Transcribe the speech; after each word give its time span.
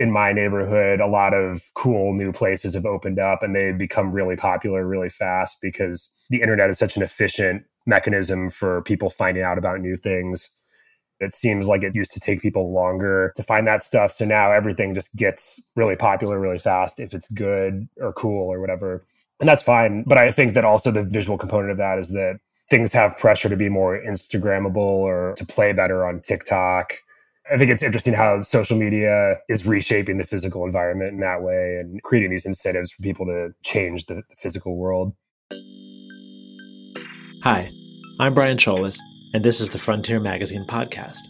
in 0.00 0.12
my 0.12 0.32
neighborhood, 0.32 1.00
a 1.00 1.06
lot 1.06 1.34
of 1.34 1.62
cool 1.74 2.12
new 2.12 2.32
places 2.32 2.74
have 2.74 2.86
opened 2.86 3.18
up 3.18 3.42
and 3.42 3.54
they 3.54 3.72
become 3.72 4.12
really 4.12 4.36
popular 4.36 4.86
really 4.86 5.08
fast 5.08 5.58
because 5.60 6.08
the 6.30 6.40
internet 6.40 6.70
is 6.70 6.78
such 6.78 6.96
an 6.96 7.02
efficient 7.02 7.64
mechanism 7.86 8.48
for 8.50 8.82
people 8.82 9.10
finding 9.10 9.42
out 9.42 9.58
about 9.58 9.80
new 9.80 9.96
things. 9.96 10.50
It 11.20 11.34
seems 11.34 11.66
like 11.66 11.82
it 11.82 11.96
used 11.96 12.12
to 12.12 12.20
take 12.20 12.40
people 12.40 12.72
longer 12.72 13.32
to 13.36 13.42
find 13.42 13.66
that 13.66 13.82
stuff. 13.82 14.12
So 14.12 14.24
now 14.24 14.52
everything 14.52 14.94
just 14.94 15.12
gets 15.16 15.60
really 15.74 15.96
popular 15.96 16.38
really 16.38 16.60
fast 16.60 17.00
if 17.00 17.12
it's 17.12 17.28
good 17.32 17.88
or 18.00 18.12
cool 18.12 18.52
or 18.52 18.60
whatever. 18.60 19.04
And 19.40 19.48
that's 19.48 19.62
fine. 19.62 20.04
But 20.04 20.18
I 20.18 20.30
think 20.30 20.54
that 20.54 20.64
also 20.64 20.92
the 20.92 21.02
visual 21.02 21.36
component 21.36 21.72
of 21.72 21.78
that 21.78 21.98
is 21.98 22.10
that 22.10 22.38
things 22.70 22.92
have 22.92 23.18
pressure 23.18 23.48
to 23.48 23.56
be 23.56 23.68
more 23.68 23.98
Instagrammable 23.98 24.76
or 24.76 25.34
to 25.38 25.44
play 25.44 25.72
better 25.72 26.06
on 26.06 26.20
TikTok 26.20 26.92
I 27.50 27.56
think 27.56 27.70
it's 27.70 27.82
interesting 27.82 28.12
how 28.12 28.42
social 28.42 28.76
media 28.76 29.38
is 29.48 29.66
reshaping 29.66 30.18
the 30.18 30.24
physical 30.24 30.66
environment 30.66 31.14
in 31.14 31.20
that 31.20 31.42
way 31.42 31.78
and 31.80 32.02
creating 32.02 32.30
these 32.30 32.44
incentives 32.44 32.92
for 32.92 33.02
people 33.02 33.24
to 33.24 33.54
change 33.62 34.04
the, 34.04 34.16
the 34.16 34.36
physical 34.36 34.76
world. 34.76 35.14
Hi, 37.44 37.70
I'm 38.20 38.34
Brian 38.34 38.58
Cholis, 38.58 38.98
and 39.32 39.42
this 39.42 39.62
is 39.62 39.70
the 39.70 39.78
Frontier 39.78 40.20
Magazine 40.20 40.66
podcast, 40.68 41.20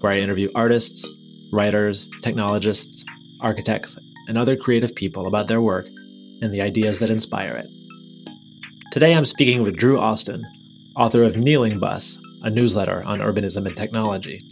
where 0.00 0.10
I 0.10 0.18
interview 0.18 0.50
artists, 0.56 1.08
writers, 1.52 2.08
technologists, 2.22 3.04
architects, 3.40 3.96
and 4.26 4.36
other 4.36 4.56
creative 4.56 4.96
people 4.96 5.28
about 5.28 5.46
their 5.46 5.60
work 5.60 5.86
and 6.42 6.52
the 6.52 6.60
ideas 6.60 6.98
that 6.98 7.10
inspire 7.10 7.56
it. 7.56 7.68
Today 8.90 9.14
I'm 9.14 9.26
speaking 9.26 9.62
with 9.62 9.76
Drew 9.76 10.00
Austin, 10.00 10.44
author 10.96 11.22
of 11.22 11.36
Kneeling 11.36 11.78
Bus, 11.78 12.18
a 12.42 12.50
newsletter 12.50 13.04
on 13.04 13.20
urbanism 13.20 13.64
and 13.64 13.76
technology 13.76 14.42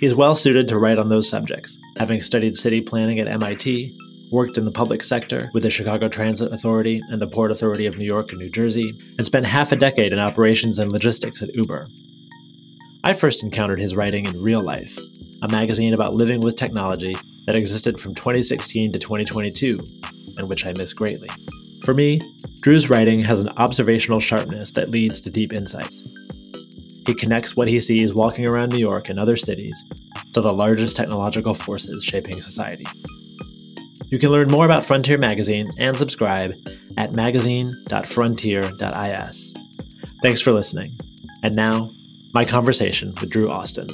he 0.00 0.06
is 0.06 0.14
well 0.14 0.34
suited 0.34 0.66
to 0.66 0.78
write 0.78 0.98
on 0.98 1.10
those 1.10 1.28
subjects, 1.28 1.76
having 1.98 2.22
studied 2.22 2.56
city 2.56 2.80
planning 2.80 3.20
at 3.20 3.28
MIT, 3.28 3.94
worked 4.32 4.56
in 4.56 4.64
the 4.64 4.70
public 4.70 5.04
sector 5.04 5.50
with 5.52 5.62
the 5.62 5.70
Chicago 5.70 6.08
Transit 6.08 6.54
Authority 6.54 7.02
and 7.08 7.20
the 7.20 7.26
Port 7.26 7.52
Authority 7.52 7.84
of 7.84 7.98
New 7.98 8.06
York 8.06 8.30
and 8.30 8.38
New 8.38 8.48
Jersey, 8.48 8.98
and 9.18 9.26
spent 9.26 9.44
half 9.44 9.72
a 9.72 9.76
decade 9.76 10.14
in 10.14 10.18
operations 10.18 10.78
and 10.78 10.90
logistics 10.90 11.42
at 11.42 11.54
Uber. 11.54 11.86
I 13.04 13.12
first 13.12 13.42
encountered 13.42 13.78
his 13.78 13.94
writing 13.94 14.24
in 14.24 14.40
Real 14.40 14.62
Life, 14.62 14.98
a 15.42 15.48
magazine 15.48 15.92
about 15.92 16.14
living 16.14 16.40
with 16.40 16.56
technology 16.56 17.14
that 17.44 17.56
existed 17.56 18.00
from 18.00 18.14
2016 18.14 18.92
to 18.92 18.98
2022, 18.98 19.80
and 20.38 20.48
which 20.48 20.64
I 20.64 20.72
miss 20.72 20.94
greatly. 20.94 21.28
For 21.84 21.92
me, 21.92 22.22
Drew's 22.60 22.88
writing 22.88 23.20
has 23.20 23.40
an 23.40 23.50
observational 23.58 24.20
sharpness 24.20 24.72
that 24.72 24.90
leads 24.90 25.20
to 25.22 25.30
deep 25.30 25.52
insights. 25.52 26.02
He 27.06 27.14
connects 27.14 27.56
what 27.56 27.68
he 27.68 27.80
sees 27.80 28.12
walking 28.12 28.46
around 28.46 28.72
New 28.72 28.78
York 28.78 29.08
and 29.08 29.18
other 29.18 29.36
cities 29.36 29.82
to 30.34 30.40
the 30.40 30.52
largest 30.52 30.96
technological 30.96 31.54
forces 31.54 32.04
shaping 32.04 32.42
society. 32.42 32.86
You 34.06 34.18
can 34.18 34.30
learn 34.30 34.50
more 34.50 34.64
about 34.64 34.84
Frontier 34.84 35.18
Magazine 35.18 35.72
and 35.78 35.96
subscribe 35.96 36.52
at 36.96 37.12
magazine.frontier.is. 37.12 39.54
Thanks 40.22 40.40
for 40.40 40.52
listening. 40.52 40.96
And 41.42 41.54
now, 41.54 41.90
my 42.34 42.44
conversation 42.44 43.14
with 43.20 43.30
Drew 43.30 43.50
Austin. 43.50 43.88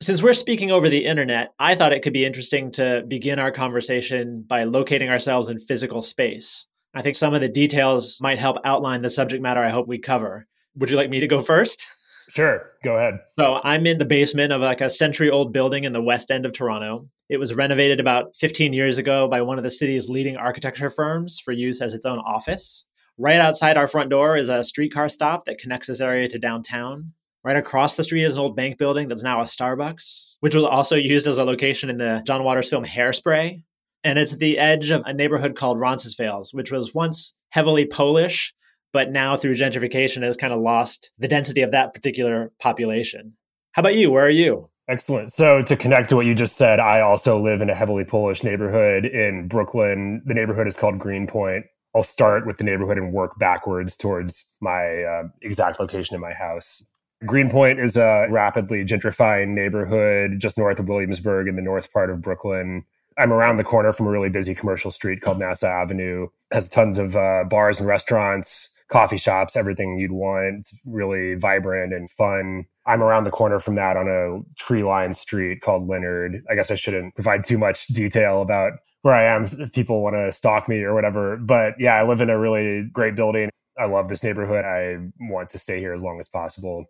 Since 0.00 0.22
we're 0.22 0.34
speaking 0.34 0.70
over 0.70 0.88
the 0.88 1.06
internet, 1.06 1.54
I 1.58 1.74
thought 1.74 1.92
it 1.92 2.02
could 2.02 2.12
be 2.12 2.24
interesting 2.24 2.70
to 2.72 3.04
begin 3.08 3.38
our 3.38 3.50
conversation 3.50 4.44
by 4.46 4.64
locating 4.64 5.08
ourselves 5.08 5.48
in 5.48 5.58
physical 5.58 6.02
space. 6.02 6.66
I 6.94 7.02
think 7.02 7.16
some 7.16 7.34
of 7.34 7.40
the 7.40 7.48
details 7.48 8.18
might 8.20 8.38
help 8.38 8.58
outline 8.64 9.02
the 9.02 9.10
subject 9.10 9.42
matter 9.42 9.62
I 9.62 9.70
hope 9.70 9.88
we 9.88 9.98
cover. 9.98 10.46
Would 10.76 10.90
you 10.90 10.96
like 10.96 11.10
me 11.10 11.20
to 11.20 11.26
go 11.26 11.40
first? 11.40 11.86
Sure, 12.28 12.70
go 12.82 12.96
ahead. 12.96 13.18
So 13.38 13.60
I'm 13.64 13.86
in 13.86 13.98
the 13.98 14.04
basement 14.04 14.52
of 14.52 14.60
like 14.60 14.80
a 14.80 14.88
century 14.88 15.30
old 15.30 15.52
building 15.52 15.84
in 15.84 15.92
the 15.92 16.02
west 16.02 16.30
end 16.30 16.46
of 16.46 16.52
Toronto. 16.52 17.08
It 17.28 17.38
was 17.38 17.52
renovated 17.52 18.00
about 18.00 18.36
15 18.36 18.72
years 18.72 18.98
ago 18.98 19.28
by 19.28 19.42
one 19.42 19.58
of 19.58 19.64
the 19.64 19.70
city's 19.70 20.08
leading 20.08 20.36
architecture 20.36 20.90
firms 20.90 21.40
for 21.40 21.52
use 21.52 21.80
as 21.80 21.94
its 21.94 22.06
own 22.06 22.18
office. 22.18 22.84
Right 23.18 23.36
outside 23.36 23.76
our 23.76 23.88
front 23.88 24.10
door 24.10 24.36
is 24.36 24.48
a 24.48 24.64
streetcar 24.64 25.08
stop 25.08 25.44
that 25.44 25.58
connects 25.58 25.88
this 25.88 26.00
area 26.00 26.28
to 26.28 26.38
downtown. 26.38 27.12
Right 27.44 27.56
across 27.56 27.94
the 27.94 28.02
street 28.02 28.24
is 28.24 28.34
an 28.34 28.40
old 28.40 28.56
bank 28.56 28.78
building 28.78 29.08
that's 29.08 29.22
now 29.22 29.40
a 29.40 29.44
Starbucks, 29.44 30.32
which 30.40 30.54
was 30.54 30.64
also 30.64 30.96
used 30.96 31.26
as 31.26 31.38
a 31.38 31.44
location 31.44 31.90
in 31.90 31.98
the 31.98 32.22
John 32.26 32.42
Waters 32.42 32.70
film 32.70 32.84
Hairspray, 32.84 33.62
and 34.04 34.18
it's 34.18 34.34
at 34.34 34.38
the 34.38 34.58
edge 34.58 34.90
of 34.90 35.02
a 35.06 35.12
neighborhood 35.12 35.56
called 35.56 35.80
Roncesvalles, 35.80 36.52
which 36.52 36.70
was 36.70 36.94
once 36.94 37.34
heavily 37.50 37.86
Polish, 37.86 38.54
but 38.92 39.10
now 39.10 39.36
through 39.36 39.56
gentrification 39.56 40.18
it 40.18 40.24
has 40.24 40.36
kind 40.36 40.52
of 40.52 40.60
lost 40.60 41.10
the 41.18 41.26
density 41.26 41.62
of 41.62 41.70
that 41.72 41.94
particular 41.94 42.52
population. 42.60 43.32
How 43.72 43.80
about 43.80 43.96
you? 43.96 44.10
Where 44.10 44.26
are 44.26 44.30
you? 44.30 44.68
Excellent. 44.86 45.32
So, 45.32 45.62
to 45.62 45.76
connect 45.76 46.10
to 46.10 46.16
what 46.16 46.26
you 46.26 46.34
just 46.34 46.56
said, 46.56 46.78
I 46.78 47.00
also 47.00 47.42
live 47.42 47.62
in 47.62 47.70
a 47.70 47.74
heavily 47.74 48.04
Polish 48.04 48.44
neighborhood 48.44 49.06
in 49.06 49.48
Brooklyn. 49.48 50.22
The 50.26 50.34
neighborhood 50.34 50.68
is 50.68 50.76
called 50.76 50.98
Greenpoint. 50.98 51.64
I'll 51.94 52.02
start 52.02 52.46
with 52.46 52.58
the 52.58 52.64
neighborhood 52.64 52.98
and 52.98 53.12
work 53.12 53.38
backwards 53.38 53.96
towards 53.96 54.44
my 54.60 55.02
uh, 55.02 55.22
exact 55.40 55.80
location 55.80 56.14
in 56.14 56.20
my 56.20 56.34
house. 56.34 56.84
Greenpoint 57.24 57.80
is 57.80 57.96
a 57.96 58.26
rapidly 58.28 58.84
gentrifying 58.84 59.48
neighborhood 59.54 60.38
just 60.38 60.58
north 60.58 60.78
of 60.78 60.88
Williamsburg 60.88 61.48
in 61.48 61.56
the 61.56 61.62
north 61.62 61.90
part 61.90 62.10
of 62.10 62.20
Brooklyn. 62.20 62.84
I'm 63.16 63.32
around 63.32 63.58
the 63.58 63.64
corner 63.64 63.92
from 63.92 64.06
a 64.06 64.10
really 64.10 64.28
busy 64.28 64.54
commercial 64.54 64.90
street 64.90 65.20
called 65.20 65.38
Nassau 65.38 65.68
Avenue. 65.68 66.24
It 66.50 66.54
has 66.54 66.68
tons 66.68 66.98
of 66.98 67.16
uh, 67.16 67.44
bars 67.44 67.78
and 67.78 67.88
restaurants, 67.88 68.68
coffee 68.88 69.16
shops, 69.16 69.56
everything 69.56 69.98
you'd 69.98 70.12
want. 70.12 70.60
It's 70.60 70.80
really 70.84 71.34
vibrant 71.34 71.92
and 71.92 72.10
fun. 72.10 72.66
I'm 72.86 73.02
around 73.02 73.24
the 73.24 73.30
corner 73.30 73.60
from 73.60 73.76
that 73.76 73.96
on 73.96 74.08
a 74.08 74.40
tree 74.58 74.82
lined 74.82 75.16
street 75.16 75.62
called 75.62 75.88
Leonard. 75.88 76.42
I 76.50 76.54
guess 76.54 76.70
I 76.70 76.74
shouldn't 76.74 77.14
provide 77.14 77.44
too 77.44 77.56
much 77.56 77.86
detail 77.88 78.42
about 78.42 78.72
where 79.02 79.14
I 79.14 79.24
am 79.24 79.44
if 79.44 79.72
people 79.72 80.02
want 80.02 80.16
to 80.16 80.32
stalk 80.32 80.68
me 80.68 80.82
or 80.82 80.94
whatever. 80.94 81.36
But 81.36 81.74
yeah, 81.78 81.94
I 81.94 82.06
live 82.06 82.20
in 82.20 82.30
a 82.30 82.38
really 82.38 82.88
great 82.92 83.14
building. 83.14 83.50
I 83.78 83.86
love 83.86 84.08
this 84.08 84.22
neighborhood. 84.22 84.64
I 84.64 84.98
want 85.28 85.50
to 85.50 85.58
stay 85.58 85.78
here 85.78 85.94
as 85.94 86.02
long 86.02 86.20
as 86.20 86.28
possible. 86.28 86.86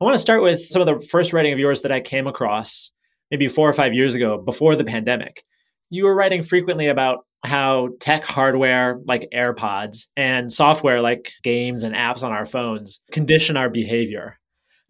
I 0.00 0.04
want 0.04 0.14
to 0.14 0.18
start 0.18 0.42
with 0.42 0.60
some 0.66 0.82
of 0.82 0.86
the 0.86 1.04
first 1.06 1.32
writing 1.32 1.52
of 1.52 1.58
yours 1.58 1.80
that 1.80 1.92
I 1.92 2.00
came 2.00 2.26
across 2.26 2.90
maybe 3.30 3.48
four 3.48 3.68
or 3.68 3.72
five 3.72 3.94
years 3.94 4.14
ago 4.14 4.38
before 4.38 4.76
the 4.76 4.84
pandemic, 4.84 5.44
you 5.90 6.04
were 6.04 6.14
writing 6.14 6.42
frequently 6.42 6.88
about 6.88 7.26
how 7.44 7.90
tech 8.00 8.24
hardware 8.24 9.00
like 9.06 9.28
AirPods 9.32 10.06
and 10.16 10.52
software 10.52 11.00
like 11.00 11.32
games 11.42 11.82
and 11.82 11.94
apps 11.94 12.22
on 12.22 12.32
our 12.32 12.46
phones 12.46 13.00
condition 13.12 13.56
our 13.56 13.70
behavior. 13.70 14.38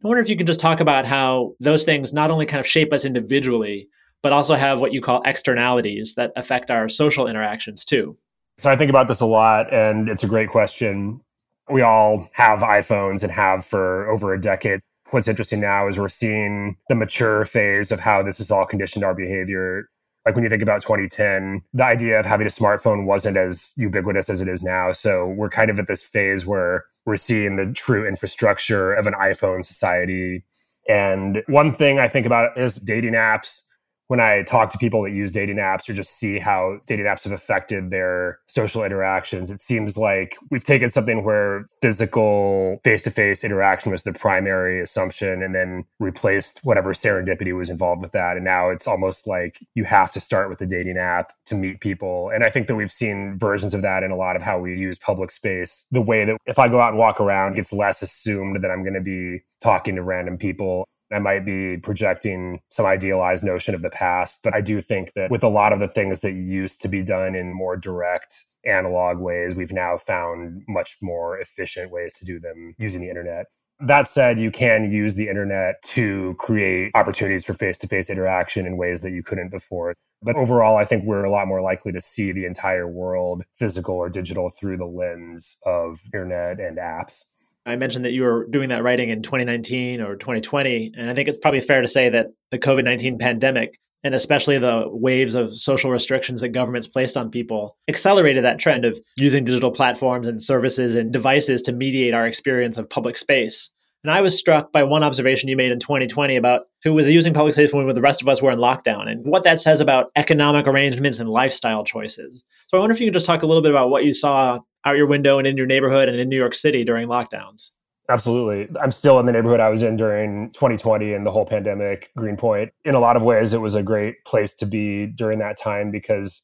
I 0.04 0.08
wonder 0.08 0.22
if 0.22 0.28
you 0.28 0.36
can 0.36 0.46
just 0.46 0.60
talk 0.60 0.80
about 0.80 1.06
how 1.06 1.54
those 1.60 1.84
things 1.84 2.12
not 2.12 2.30
only 2.30 2.46
kind 2.46 2.60
of 2.60 2.66
shape 2.66 2.92
us 2.92 3.04
individually, 3.04 3.88
but 4.22 4.32
also 4.32 4.54
have 4.54 4.80
what 4.80 4.92
you 4.92 5.00
call 5.00 5.22
externalities 5.24 6.14
that 6.16 6.32
affect 6.36 6.70
our 6.70 6.88
social 6.88 7.26
interactions 7.26 7.84
too. 7.84 8.16
So 8.58 8.70
I 8.70 8.76
think 8.76 8.88
about 8.88 9.08
this 9.08 9.20
a 9.20 9.26
lot, 9.26 9.72
and 9.72 10.08
it's 10.08 10.24
a 10.24 10.26
great 10.26 10.48
question. 10.48 11.20
We 11.68 11.82
all 11.82 12.30
have 12.32 12.60
iPhones 12.60 13.22
and 13.22 13.32
have 13.32 13.64
for 13.64 14.08
over 14.10 14.32
a 14.32 14.40
decade 14.40 14.80
what's 15.10 15.28
interesting 15.28 15.60
now 15.60 15.88
is 15.88 15.98
we're 15.98 16.08
seeing 16.08 16.76
the 16.88 16.94
mature 16.94 17.44
phase 17.44 17.92
of 17.92 18.00
how 18.00 18.22
this 18.22 18.38
has 18.38 18.50
all 18.50 18.66
conditioned 18.66 19.04
our 19.04 19.14
behavior. 19.14 19.88
Like 20.24 20.34
when 20.34 20.42
you 20.42 20.50
think 20.50 20.62
about 20.62 20.82
2010, 20.82 21.62
the 21.72 21.84
idea 21.84 22.18
of 22.18 22.26
having 22.26 22.46
a 22.46 22.50
smartphone 22.50 23.04
wasn't 23.04 23.36
as 23.36 23.72
ubiquitous 23.76 24.28
as 24.28 24.40
it 24.40 24.48
is 24.48 24.62
now. 24.62 24.92
So 24.92 25.26
we're 25.28 25.50
kind 25.50 25.70
of 25.70 25.78
at 25.78 25.86
this 25.86 26.02
phase 26.02 26.44
where 26.44 26.84
we're 27.04 27.16
seeing 27.16 27.56
the 27.56 27.72
true 27.72 28.06
infrastructure 28.06 28.92
of 28.92 29.06
an 29.06 29.14
iPhone 29.14 29.64
society. 29.64 30.44
And 30.88 31.42
one 31.46 31.72
thing 31.72 31.98
I 32.00 32.08
think 32.08 32.26
about 32.26 32.58
is 32.58 32.74
dating 32.76 33.12
apps 33.12 33.62
when 34.08 34.20
I 34.20 34.42
talk 34.42 34.70
to 34.70 34.78
people 34.78 35.02
that 35.02 35.10
use 35.10 35.32
dating 35.32 35.56
apps 35.56 35.88
or 35.88 35.92
just 35.92 36.16
see 36.16 36.38
how 36.38 36.78
dating 36.86 37.06
apps 37.06 37.24
have 37.24 37.32
affected 37.32 37.90
their 37.90 38.38
social 38.46 38.84
interactions, 38.84 39.50
it 39.50 39.60
seems 39.60 39.96
like 39.96 40.36
we've 40.50 40.64
taken 40.64 40.88
something 40.88 41.24
where 41.24 41.66
physical 41.82 42.80
face 42.84 43.02
to 43.02 43.10
face 43.10 43.42
interaction 43.42 43.90
was 43.90 44.04
the 44.04 44.12
primary 44.12 44.80
assumption 44.80 45.42
and 45.42 45.54
then 45.54 45.84
replaced 45.98 46.60
whatever 46.62 46.92
serendipity 46.92 47.56
was 47.56 47.68
involved 47.68 48.02
with 48.02 48.12
that. 48.12 48.36
And 48.36 48.44
now 48.44 48.70
it's 48.70 48.86
almost 48.86 49.26
like 49.26 49.58
you 49.74 49.84
have 49.84 50.12
to 50.12 50.20
start 50.20 50.48
with 50.50 50.60
a 50.60 50.66
dating 50.66 50.98
app 50.98 51.32
to 51.46 51.56
meet 51.56 51.80
people. 51.80 52.30
And 52.32 52.44
I 52.44 52.50
think 52.50 52.68
that 52.68 52.76
we've 52.76 52.92
seen 52.92 53.36
versions 53.38 53.74
of 53.74 53.82
that 53.82 54.04
in 54.04 54.12
a 54.12 54.16
lot 54.16 54.36
of 54.36 54.42
how 54.42 54.58
we 54.58 54.78
use 54.78 54.98
public 54.98 55.32
space. 55.32 55.84
The 55.90 56.00
way 56.00 56.24
that 56.24 56.36
if 56.46 56.58
I 56.58 56.68
go 56.68 56.80
out 56.80 56.90
and 56.90 56.98
walk 56.98 57.20
around, 57.20 57.58
it's 57.58 57.72
less 57.72 58.02
assumed 58.02 58.62
that 58.62 58.70
I'm 58.70 58.82
going 58.82 58.94
to 58.94 59.00
be 59.00 59.42
talking 59.60 59.96
to 59.96 60.02
random 60.02 60.38
people 60.38 60.86
I 61.12 61.18
might 61.18 61.44
be 61.44 61.76
projecting 61.76 62.60
some 62.70 62.86
idealized 62.86 63.44
notion 63.44 63.74
of 63.74 63.82
the 63.82 63.90
past, 63.90 64.40
but 64.42 64.54
I 64.54 64.60
do 64.60 64.80
think 64.80 65.12
that 65.14 65.30
with 65.30 65.44
a 65.44 65.48
lot 65.48 65.72
of 65.72 65.80
the 65.80 65.88
things 65.88 66.20
that 66.20 66.32
used 66.32 66.80
to 66.82 66.88
be 66.88 67.02
done 67.02 67.34
in 67.34 67.52
more 67.52 67.76
direct 67.76 68.44
analog 68.64 69.18
ways, 69.18 69.54
we've 69.54 69.72
now 69.72 69.96
found 69.96 70.62
much 70.68 70.96
more 71.00 71.38
efficient 71.38 71.90
ways 71.90 72.14
to 72.14 72.24
do 72.24 72.40
them 72.40 72.74
using 72.78 73.00
the 73.00 73.08
internet. 73.08 73.46
That 73.78 74.08
said, 74.08 74.40
you 74.40 74.50
can 74.50 74.90
use 74.90 75.14
the 75.14 75.28
internet 75.28 75.82
to 75.82 76.34
create 76.38 76.92
opportunities 76.94 77.44
for 77.44 77.52
face 77.52 77.76
to 77.78 77.86
face 77.86 78.08
interaction 78.08 78.64
in 78.64 78.78
ways 78.78 79.02
that 79.02 79.10
you 79.10 79.22
couldn't 79.22 79.50
before. 79.50 79.94
But 80.22 80.36
overall, 80.36 80.78
I 80.78 80.86
think 80.86 81.04
we're 81.04 81.24
a 81.24 81.30
lot 81.30 81.46
more 81.46 81.60
likely 81.60 81.92
to 81.92 82.00
see 82.00 82.32
the 82.32 82.46
entire 82.46 82.88
world, 82.88 83.44
physical 83.58 83.94
or 83.94 84.08
digital, 84.08 84.48
through 84.48 84.78
the 84.78 84.86
lens 84.86 85.56
of 85.66 86.00
internet 86.06 86.58
and 86.58 86.78
apps. 86.78 87.24
I 87.66 87.74
mentioned 87.76 88.04
that 88.04 88.12
you 88.12 88.22
were 88.22 88.46
doing 88.48 88.68
that 88.68 88.84
writing 88.84 89.10
in 89.10 89.22
2019 89.22 90.00
or 90.00 90.16
2020. 90.16 90.92
And 90.96 91.10
I 91.10 91.14
think 91.14 91.28
it's 91.28 91.38
probably 91.38 91.60
fair 91.60 91.82
to 91.82 91.88
say 91.88 92.08
that 92.08 92.28
the 92.52 92.58
COVID 92.58 92.84
19 92.84 93.18
pandemic 93.18 93.78
and 94.04 94.14
especially 94.14 94.56
the 94.56 94.84
waves 94.86 95.34
of 95.34 95.58
social 95.58 95.90
restrictions 95.90 96.40
that 96.40 96.50
governments 96.50 96.86
placed 96.86 97.16
on 97.16 97.28
people 97.28 97.76
accelerated 97.88 98.44
that 98.44 98.60
trend 98.60 98.84
of 98.84 99.00
using 99.16 99.44
digital 99.44 99.72
platforms 99.72 100.28
and 100.28 100.40
services 100.40 100.94
and 100.94 101.12
devices 101.12 101.60
to 101.62 101.72
mediate 101.72 102.14
our 102.14 102.24
experience 102.24 102.76
of 102.76 102.88
public 102.88 103.18
space. 103.18 103.68
And 104.04 104.12
I 104.12 104.20
was 104.20 104.38
struck 104.38 104.70
by 104.70 104.84
one 104.84 105.02
observation 105.02 105.48
you 105.48 105.56
made 105.56 105.72
in 105.72 105.80
2020 105.80 106.36
about 106.36 106.66
who 106.84 106.92
was 106.92 107.08
using 107.08 107.34
public 107.34 107.54
space 107.54 107.72
when 107.72 107.92
the 107.92 108.00
rest 108.00 108.22
of 108.22 108.28
us 108.28 108.40
were 108.40 108.52
in 108.52 108.60
lockdown 108.60 109.10
and 109.10 109.26
what 109.26 109.42
that 109.42 109.60
says 109.60 109.80
about 109.80 110.12
economic 110.14 110.68
arrangements 110.68 111.18
and 111.18 111.28
lifestyle 111.28 111.82
choices. 111.82 112.44
So 112.68 112.76
I 112.76 112.80
wonder 112.80 112.94
if 112.94 113.00
you 113.00 113.08
could 113.08 113.14
just 113.14 113.26
talk 113.26 113.42
a 113.42 113.46
little 113.46 113.62
bit 113.62 113.72
about 113.72 113.90
what 113.90 114.04
you 114.04 114.14
saw 114.14 114.60
out 114.86 114.96
your 114.96 115.06
window 115.06 115.38
and 115.38 115.46
in 115.46 115.56
your 115.56 115.66
neighborhood 115.66 116.08
and 116.08 116.18
in 116.18 116.28
New 116.28 116.36
York 116.36 116.54
City 116.54 116.84
during 116.84 117.08
lockdowns. 117.08 117.70
Absolutely. 118.08 118.68
I'm 118.80 118.92
still 118.92 119.18
in 119.18 119.26
the 119.26 119.32
neighborhood 119.32 119.58
I 119.58 119.68
was 119.68 119.82
in 119.82 119.96
during 119.96 120.52
2020 120.52 121.12
and 121.12 121.26
the 121.26 121.32
whole 121.32 121.44
pandemic, 121.44 122.10
Greenpoint. 122.16 122.72
In 122.84 122.94
a 122.94 123.00
lot 123.00 123.16
of 123.16 123.22
ways, 123.22 123.52
it 123.52 123.60
was 123.60 123.74
a 123.74 123.82
great 123.82 124.24
place 124.24 124.54
to 124.54 124.66
be 124.66 125.06
during 125.06 125.40
that 125.40 125.58
time 125.58 125.90
because, 125.90 126.40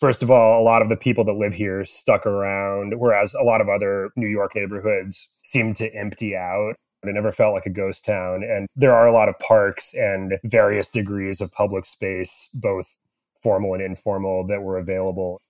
first 0.00 0.22
of 0.22 0.30
all, 0.30 0.60
a 0.60 0.64
lot 0.64 0.80
of 0.80 0.88
the 0.88 0.96
people 0.96 1.22
that 1.24 1.34
live 1.34 1.52
here 1.52 1.84
stuck 1.84 2.24
around, 2.24 2.98
whereas 2.98 3.34
a 3.34 3.44
lot 3.44 3.60
of 3.60 3.68
other 3.68 4.10
New 4.16 4.26
York 4.26 4.52
neighborhoods 4.54 5.28
seemed 5.42 5.76
to 5.76 5.94
empty 5.94 6.34
out. 6.34 6.76
It 7.02 7.12
never 7.12 7.32
felt 7.32 7.52
like 7.52 7.66
a 7.66 7.70
ghost 7.70 8.06
town. 8.06 8.42
And 8.42 8.66
there 8.74 8.94
are 8.94 9.06
a 9.06 9.12
lot 9.12 9.28
of 9.28 9.38
parks 9.38 9.92
and 9.92 10.38
various 10.44 10.88
degrees 10.88 11.42
of 11.42 11.52
public 11.52 11.84
space, 11.84 12.48
both 12.54 12.96
formal 13.42 13.74
and 13.74 13.82
informal, 13.82 14.46
that 14.46 14.62
were 14.62 14.78
available 14.78 15.42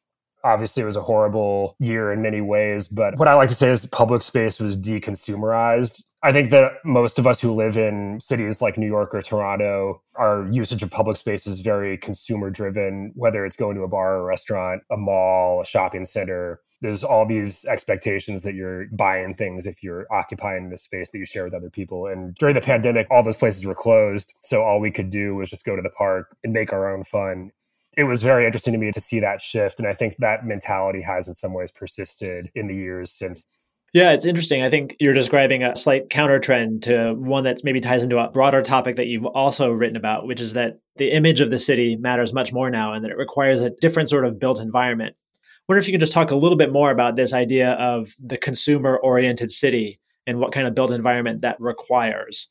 obviously 0.44 0.82
it 0.82 0.86
was 0.86 0.96
a 0.96 1.02
horrible 1.02 1.76
year 1.78 2.12
in 2.12 2.22
many 2.22 2.40
ways 2.40 2.88
but 2.88 3.18
what 3.18 3.28
i 3.28 3.34
like 3.34 3.48
to 3.48 3.54
say 3.54 3.70
is 3.70 3.86
public 3.86 4.22
space 4.22 4.58
was 4.58 4.76
deconsumerized. 4.76 6.04
I 6.24 6.30
think 6.30 6.50
that 6.50 6.74
most 6.84 7.18
of 7.18 7.26
us 7.26 7.40
who 7.40 7.52
live 7.52 7.76
in 7.76 8.20
cities 8.20 8.60
like 8.60 8.78
new 8.78 8.86
york 8.86 9.14
or 9.14 9.22
toronto 9.22 10.02
our 10.16 10.48
usage 10.50 10.82
of 10.82 10.90
public 10.90 11.16
space 11.16 11.46
is 11.46 11.60
very 11.60 11.96
consumer 11.96 12.50
driven 12.50 13.12
whether 13.14 13.44
it's 13.44 13.56
going 13.56 13.76
to 13.76 13.82
a 13.82 13.88
bar 13.88 14.16
or 14.16 14.20
a 14.20 14.24
restaurant 14.24 14.82
a 14.90 14.96
mall 14.96 15.60
a 15.60 15.64
shopping 15.64 16.04
center. 16.04 16.60
There's 16.80 17.04
all 17.04 17.24
these 17.24 17.64
expectations 17.66 18.42
that 18.42 18.54
you're 18.54 18.86
buying 18.88 19.34
things 19.34 19.68
if 19.68 19.84
you're 19.84 20.04
occupying 20.12 20.70
the 20.70 20.78
space 20.78 21.10
that 21.10 21.18
you 21.18 21.26
share 21.26 21.44
with 21.44 21.54
other 21.54 21.70
people. 21.70 22.08
And 22.08 22.34
during 22.34 22.56
the 22.56 22.60
pandemic 22.60 23.06
all 23.10 23.22
those 23.22 23.36
places 23.36 23.64
were 23.64 23.74
closed 23.74 24.34
so 24.42 24.62
all 24.62 24.80
we 24.80 24.90
could 24.90 25.10
do 25.10 25.34
was 25.34 25.50
just 25.50 25.64
go 25.64 25.76
to 25.76 25.82
the 25.82 25.90
park 25.90 26.36
and 26.44 26.52
make 26.52 26.72
our 26.72 26.92
own 26.92 27.04
fun 27.04 27.52
it 27.96 28.04
was 28.04 28.22
very 28.22 28.46
interesting 28.46 28.72
to 28.72 28.78
me 28.78 28.90
to 28.92 29.00
see 29.00 29.20
that 29.20 29.40
shift. 29.40 29.78
And 29.78 29.86
I 29.86 29.92
think 29.92 30.16
that 30.18 30.46
mentality 30.46 31.02
has 31.02 31.28
in 31.28 31.34
some 31.34 31.52
ways 31.52 31.70
persisted 31.70 32.50
in 32.54 32.68
the 32.68 32.74
years 32.74 33.12
since. 33.12 33.46
Yeah, 33.92 34.12
it's 34.12 34.24
interesting. 34.24 34.62
I 34.62 34.70
think 34.70 34.96
you're 35.00 35.12
describing 35.12 35.62
a 35.62 35.76
slight 35.76 36.08
counter 36.08 36.38
trend 36.38 36.82
to 36.84 37.12
one 37.12 37.44
that 37.44 37.60
maybe 37.62 37.80
ties 37.80 38.02
into 38.02 38.18
a 38.18 38.30
broader 38.30 38.62
topic 38.62 38.96
that 38.96 39.06
you've 39.06 39.26
also 39.26 39.70
written 39.70 39.96
about, 39.96 40.26
which 40.26 40.40
is 40.40 40.54
that 40.54 40.78
the 40.96 41.10
image 41.10 41.40
of 41.40 41.50
the 41.50 41.58
city 41.58 41.96
matters 41.96 42.32
much 42.32 42.54
more 42.54 42.70
now 42.70 42.94
and 42.94 43.04
that 43.04 43.10
it 43.10 43.18
requires 43.18 43.60
a 43.60 43.70
different 43.82 44.08
sort 44.08 44.24
of 44.24 44.40
built 44.40 44.60
environment. 44.60 45.14
I 45.44 45.64
wonder 45.68 45.78
if 45.78 45.86
you 45.86 45.92
can 45.92 46.00
just 46.00 46.12
talk 46.12 46.30
a 46.30 46.36
little 46.36 46.56
bit 46.56 46.72
more 46.72 46.90
about 46.90 47.16
this 47.16 47.34
idea 47.34 47.72
of 47.72 48.14
the 48.18 48.38
consumer 48.38 48.96
oriented 48.96 49.52
city 49.52 50.00
and 50.26 50.38
what 50.38 50.52
kind 50.52 50.66
of 50.66 50.74
built 50.74 50.90
environment 50.90 51.42
that 51.42 51.60
requires. 51.60 52.48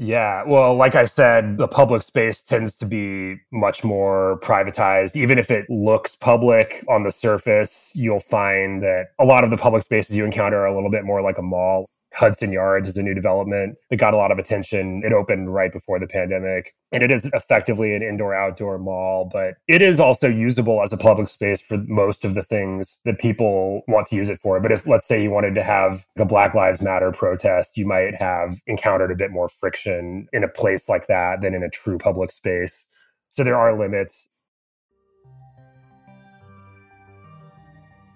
Yeah, 0.00 0.44
well, 0.46 0.76
like 0.76 0.94
I 0.94 1.06
said, 1.06 1.58
the 1.58 1.66
public 1.66 2.02
space 2.02 2.42
tends 2.44 2.76
to 2.76 2.86
be 2.86 3.40
much 3.50 3.82
more 3.82 4.38
privatized. 4.44 5.16
Even 5.16 5.38
if 5.38 5.50
it 5.50 5.68
looks 5.68 6.14
public 6.14 6.84
on 6.88 7.02
the 7.02 7.10
surface, 7.10 7.90
you'll 7.96 8.20
find 8.20 8.80
that 8.84 9.06
a 9.18 9.24
lot 9.24 9.42
of 9.42 9.50
the 9.50 9.56
public 9.56 9.82
spaces 9.82 10.16
you 10.16 10.24
encounter 10.24 10.58
are 10.58 10.66
a 10.66 10.74
little 10.74 10.90
bit 10.90 11.04
more 11.04 11.20
like 11.20 11.36
a 11.36 11.42
mall. 11.42 11.90
Hudson 12.18 12.50
Yards 12.50 12.88
is 12.88 12.96
a 12.96 13.02
new 13.02 13.14
development 13.14 13.76
that 13.90 13.96
got 13.96 14.12
a 14.12 14.16
lot 14.16 14.32
of 14.32 14.38
attention. 14.38 15.02
It 15.04 15.12
opened 15.12 15.54
right 15.54 15.72
before 15.72 16.00
the 16.00 16.08
pandemic. 16.08 16.74
And 16.90 17.04
it 17.04 17.12
is 17.12 17.30
effectively 17.32 17.94
an 17.94 18.02
indoor 18.02 18.34
outdoor 18.34 18.78
mall, 18.78 19.30
but 19.32 19.54
it 19.68 19.82
is 19.82 20.00
also 20.00 20.26
usable 20.28 20.82
as 20.82 20.92
a 20.92 20.96
public 20.96 21.28
space 21.28 21.60
for 21.60 21.78
most 21.86 22.24
of 22.24 22.34
the 22.34 22.42
things 22.42 22.96
that 23.04 23.20
people 23.20 23.82
want 23.86 24.08
to 24.08 24.16
use 24.16 24.28
it 24.28 24.40
for. 24.40 24.58
But 24.58 24.72
if, 24.72 24.84
let's 24.84 25.06
say, 25.06 25.22
you 25.22 25.30
wanted 25.30 25.54
to 25.54 25.62
have 25.62 26.04
a 26.16 26.24
Black 26.24 26.54
Lives 26.54 26.82
Matter 26.82 27.12
protest, 27.12 27.76
you 27.76 27.86
might 27.86 28.16
have 28.16 28.60
encountered 28.66 29.12
a 29.12 29.16
bit 29.16 29.30
more 29.30 29.48
friction 29.48 30.28
in 30.32 30.42
a 30.42 30.48
place 30.48 30.88
like 30.88 31.06
that 31.06 31.40
than 31.42 31.54
in 31.54 31.62
a 31.62 31.70
true 31.70 31.98
public 31.98 32.32
space. 32.32 32.84
So 33.30 33.44
there 33.44 33.56
are 33.56 33.78
limits. 33.78 34.26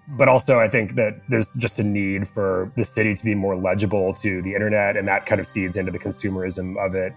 But 0.09 0.27
also 0.27 0.59
I 0.59 0.67
think 0.67 0.95
that 0.95 1.21
there's 1.29 1.51
just 1.53 1.79
a 1.79 1.83
need 1.83 2.27
for 2.27 2.71
the 2.75 2.83
city 2.83 3.15
to 3.15 3.23
be 3.23 3.35
more 3.35 3.55
legible 3.55 4.13
to 4.15 4.41
the 4.41 4.53
internet, 4.53 4.97
and 4.97 5.07
that 5.07 5.25
kind 5.25 5.39
of 5.39 5.47
feeds 5.47 5.77
into 5.77 5.91
the 5.91 5.99
consumerism 5.99 6.77
of 6.83 6.95
it. 6.95 7.13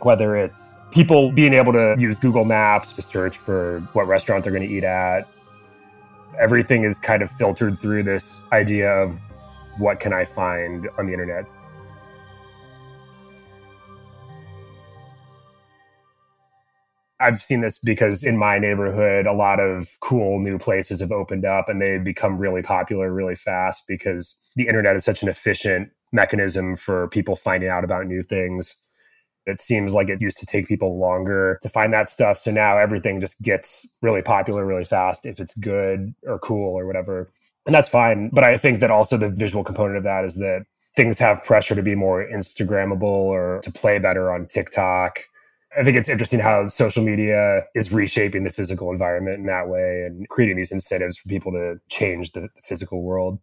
Whether 0.00 0.36
it's 0.36 0.74
people 0.90 1.32
being 1.32 1.54
able 1.54 1.72
to 1.72 1.96
use 1.98 2.18
Google 2.18 2.44
Maps 2.44 2.94
to 2.96 3.02
search 3.02 3.38
for 3.38 3.80
what 3.94 4.06
restaurant 4.06 4.44
they're 4.44 4.52
going 4.52 4.68
to 4.68 4.74
eat 4.74 4.84
at, 4.84 5.26
everything 6.38 6.84
is 6.84 6.98
kind 6.98 7.22
of 7.22 7.30
filtered 7.30 7.78
through 7.78 8.02
this 8.02 8.40
idea 8.52 8.90
of 8.90 9.18
what 9.78 10.00
can 10.00 10.12
I 10.12 10.24
find 10.24 10.88
on 10.98 11.06
the 11.06 11.12
internet. 11.12 11.46
I've 17.24 17.40
seen 17.40 17.62
this 17.62 17.78
because 17.78 18.22
in 18.22 18.36
my 18.36 18.58
neighborhood, 18.58 19.26
a 19.26 19.32
lot 19.32 19.58
of 19.58 19.88
cool 20.00 20.38
new 20.38 20.58
places 20.58 21.00
have 21.00 21.10
opened 21.10 21.46
up 21.46 21.70
and 21.70 21.80
they've 21.80 22.04
become 22.04 22.36
really 22.36 22.60
popular 22.60 23.10
really 23.10 23.34
fast 23.34 23.84
because 23.88 24.36
the 24.56 24.68
internet 24.68 24.94
is 24.94 25.04
such 25.04 25.22
an 25.22 25.30
efficient 25.30 25.88
mechanism 26.12 26.76
for 26.76 27.08
people 27.08 27.34
finding 27.34 27.70
out 27.70 27.82
about 27.82 28.06
new 28.06 28.22
things. 28.22 28.76
It 29.46 29.58
seems 29.58 29.94
like 29.94 30.10
it 30.10 30.20
used 30.20 30.36
to 30.38 30.46
take 30.46 30.68
people 30.68 30.98
longer 30.98 31.58
to 31.62 31.68
find 31.70 31.94
that 31.94 32.10
stuff. 32.10 32.38
So 32.40 32.50
now 32.50 32.76
everything 32.76 33.20
just 33.20 33.40
gets 33.40 33.88
really 34.02 34.22
popular 34.22 34.66
really 34.66 34.84
fast 34.84 35.24
if 35.24 35.40
it's 35.40 35.54
good 35.54 36.14
or 36.26 36.38
cool 36.38 36.78
or 36.78 36.86
whatever. 36.86 37.32
And 37.64 37.74
that's 37.74 37.88
fine. 37.88 38.28
But 38.34 38.44
I 38.44 38.58
think 38.58 38.80
that 38.80 38.90
also 38.90 39.16
the 39.16 39.30
visual 39.30 39.64
component 39.64 39.96
of 39.96 40.04
that 40.04 40.26
is 40.26 40.34
that 40.36 40.66
things 40.94 41.18
have 41.20 41.42
pressure 41.42 41.74
to 41.74 41.82
be 41.82 41.94
more 41.94 42.22
Instagrammable 42.22 43.02
or 43.02 43.60
to 43.62 43.72
play 43.72 43.98
better 43.98 44.30
on 44.30 44.46
TikTok 44.46 45.20
I 45.78 45.84
think 45.84 45.96
it's 45.96 46.08
interesting 46.08 46.40
how 46.40 46.68
social 46.68 47.02
media 47.02 47.64
is 47.74 47.92
reshaping 47.92 48.44
the 48.44 48.50
physical 48.50 48.90
environment 48.90 49.38
in 49.38 49.46
that 49.46 49.68
way 49.68 50.04
and 50.06 50.28
creating 50.28 50.56
these 50.56 50.72
incentives 50.72 51.18
for 51.18 51.28
people 51.28 51.52
to 51.52 51.76
change 51.88 52.32
the, 52.32 52.42
the 52.42 52.62
physical 52.62 53.02
world. 53.02 53.38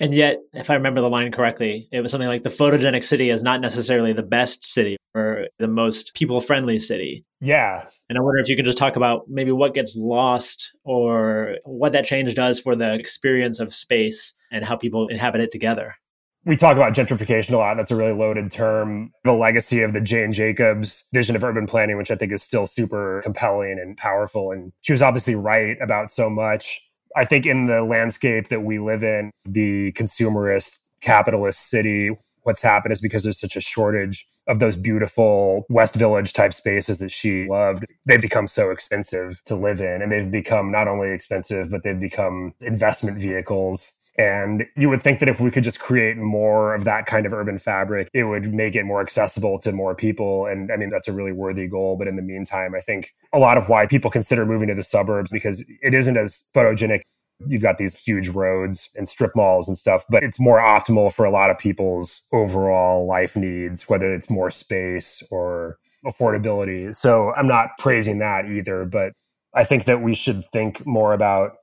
And 0.00 0.12
yet, 0.12 0.38
if 0.52 0.70
I 0.70 0.74
remember 0.74 1.00
the 1.00 1.08
line 1.08 1.30
correctly, 1.30 1.88
it 1.92 2.00
was 2.00 2.10
something 2.10 2.28
like 2.28 2.42
the 2.42 2.50
photogenic 2.50 3.04
city 3.04 3.30
is 3.30 3.42
not 3.42 3.60
necessarily 3.60 4.12
the 4.12 4.24
best 4.24 4.64
city 4.64 4.96
or 5.14 5.46
the 5.58 5.68
most 5.68 6.14
people 6.14 6.40
friendly 6.40 6.80
city. 6.80 7.24
Yeah. 7.40 7.86
And 8.08 8.18
I 8.18 8.20
wonder 8.20 8.40
if 8.40 8.48
you 8.48 8.56
could 8.56 8.64
just 8.64 8.78
talk 8.78 8.96
about 8.96 9.28
maybe 9.28 9.52
what 9.52 9.72
gets 9.72 9.94
lost 9.94 10.72
or 10.82 11.58
what 11.64 11.92
that 11.92 12.06
change 12.06 12.34
does 12.34 12.58
for 12.58 12.74
the 12.74 12.92
experience 12.94 13.60
of 13.60 13.72
space 13.72 14.34
and 14.50 14.64
how 14.64 14.76
people 14.76 15.06
inhabit 15.08 15.40
it 15.40 15.52
together 15.52 15.94
we 16.44 16.56
talk 16.56 16.76
about 16.76 16.92
gentrification 16.92 17.52
a 17.52 17.56
lot. 17.56 17.76
That's 17.76 17.90
a 17.90 17.96
really 17.96 18.12
loaded 18.12 18.50
term. 18.52 19.12
The 19.24 19.32
legacy 19.32 19.82
of 19.82 19.92
the 19.92 20.00
Jane 20.00 20.32
Jacobs 20.32 21.04
vision 21.12 21.36
of 21.36 21.44
urban 21.44 21.66
planning, 21.66 21.96
which 21.96 22.10
I 22.10 22.16
think 22.16 22.32
is 22.32 22.42
still 22.42 22.66
super 22.66 23.20
compelling 23.22 23.78
and 23.80 23.96
powerful. 23.96 24.52
And 24.52 24.72
she 24.82 24.92
was 24.92 25.02
obviously 25.02 25.34
right 25.34 25.76
about 25.80 26.10
so 26.10 26.28
much. 26.28 26.82
I 27.16 27.24
think 27.24 27.46
in 27.46 27.66
the 27.66 27.82
landscape 27.82 28.48
that 28.48 28.62
we 28.62 28.78
live 28.78 29.02
in, 29.02 29.30
the 29.44 29.92
consumerist 29.92 30.78
capitalist 31.00 31.70
city, 31.70 32.10
what's 32.42 32.60
happened 32.60 32.92
is 32.92 33.00
because 33.00 33.22
there's 33.22 33.40
such 33.40 33.56
a 33.56 33.60
shortage 33.60 34.26
of 34.46 34.58
those 34.58 34.76
beautiful 34.76 35.64
West 35.70 35.94
Village 35.94 36.34
type 36.34 36.52
spaces 36.52 36.98
that 36.98 37.10
she 37.10 37.48
loved. 37.48 37.86
They've 38.04 38.20
become 38.20 38.46
so 38.46 38.70
expensive 38.70 39.40
to 39.46 39.56
live 39.56 39.80
in. 39.80 40.02
And 40.02 40.12
they've 40.12 40.30
become 40.30 40.70
not 40.70 40.88
only 40.88 41.10
expensive, 41.10 41.70
but 41.70 41.82
they've 41.82 41.98
become 41.98 42.52
investment 42.60 43.18
vehicles 43.18 43.92
and 44.16 44.64
you 44.76 44.88
would 44.88 45.02
think 45.02 45.18
that 45.18 45.28
if 45.28 45.40
we 45.40 45.50
could 45.50 45.64
just 45.64 45.80
create 45.80 46.16
more 46.16 46.74
of 46.74 46.84
that 46.84 47.06
kind 47.06 47.26
of 47.26 47.32
urban 47.32 47.58
fabric, 47.58 48.08
it 48.12 48.24
would 48.24 48.54
make 48.54 48.76
it 48.76 48.84
more 48.84 49.00
accessible 49.00 49.58
to 49.60 49.72
more 49.72 49.94
people. 49.94 50.46
And 50.46 50.70
I 50.70 50.76
mean, 50.76 50.90
that's 50.90 51.08
a 51.08 51.12
really 51.12 51.32
worthy 51.32 51.66
goal. 51.66 51.96
But 51.96 52.06
in 52.06 52.16
the 52.16 52.22
meantime, 52.22 52.74
I 52.74 52.80
think 52.80 53.12
a 53.32 53.38
lot 53.38 53.58
of 53.58 53.68
why 53.68 53.86
people 53.86 54.10
consider 54.10 54.46
moving 54.46 54.68
to 54.68 54.74
the 54.74 54.84
suburbs 54.84 55.30
because 55.32 55.64
it 55.82 55.94
isn't 55.94 56.16
as 56.16 56.44
photogenic. 56.54 57.02
You've 57.46 57.62
got 57.62 57.78
these 57.78 57.96
huge 57.96 58.28
roads 58.28 58.88
and 58.94 59.08
strip 59.08 59.34
malls 59.34 59.66
and 59.66 59.76
stuff, 59.76 60.04
but 60.08 60.22
it's 60.22 60.38
more 60.38 60.58
optimal 60.58 61.12
for 61.12 61.24
a 61.24 61.32
lot 61.32 61.50
of 61.50 61.58
people's 61.58 62.22
overall 62.32 63.06
life 63.06 63.34
needs, 63.34 63.88
whether 63.88 64.14
it's 64.14 64.30
more 64.30 64.52
space 64.52 65.20
or 65.32 65.78
affordability. 66.06 66.94
So 66.94 67.32
I'm 67.34 67.48
not 67.48 67.70
praising 67.78 68.18
that 68.18 68.46
either, 68.46 68.84
but 68.84 69.12
I 69.54 69.64
think 69.64 69.84
that 69.86 70.02
we 70.02 70.14
should 70.14 70.44
think 70.52 70.86
more 70.86 71.12
about 71.12 71.56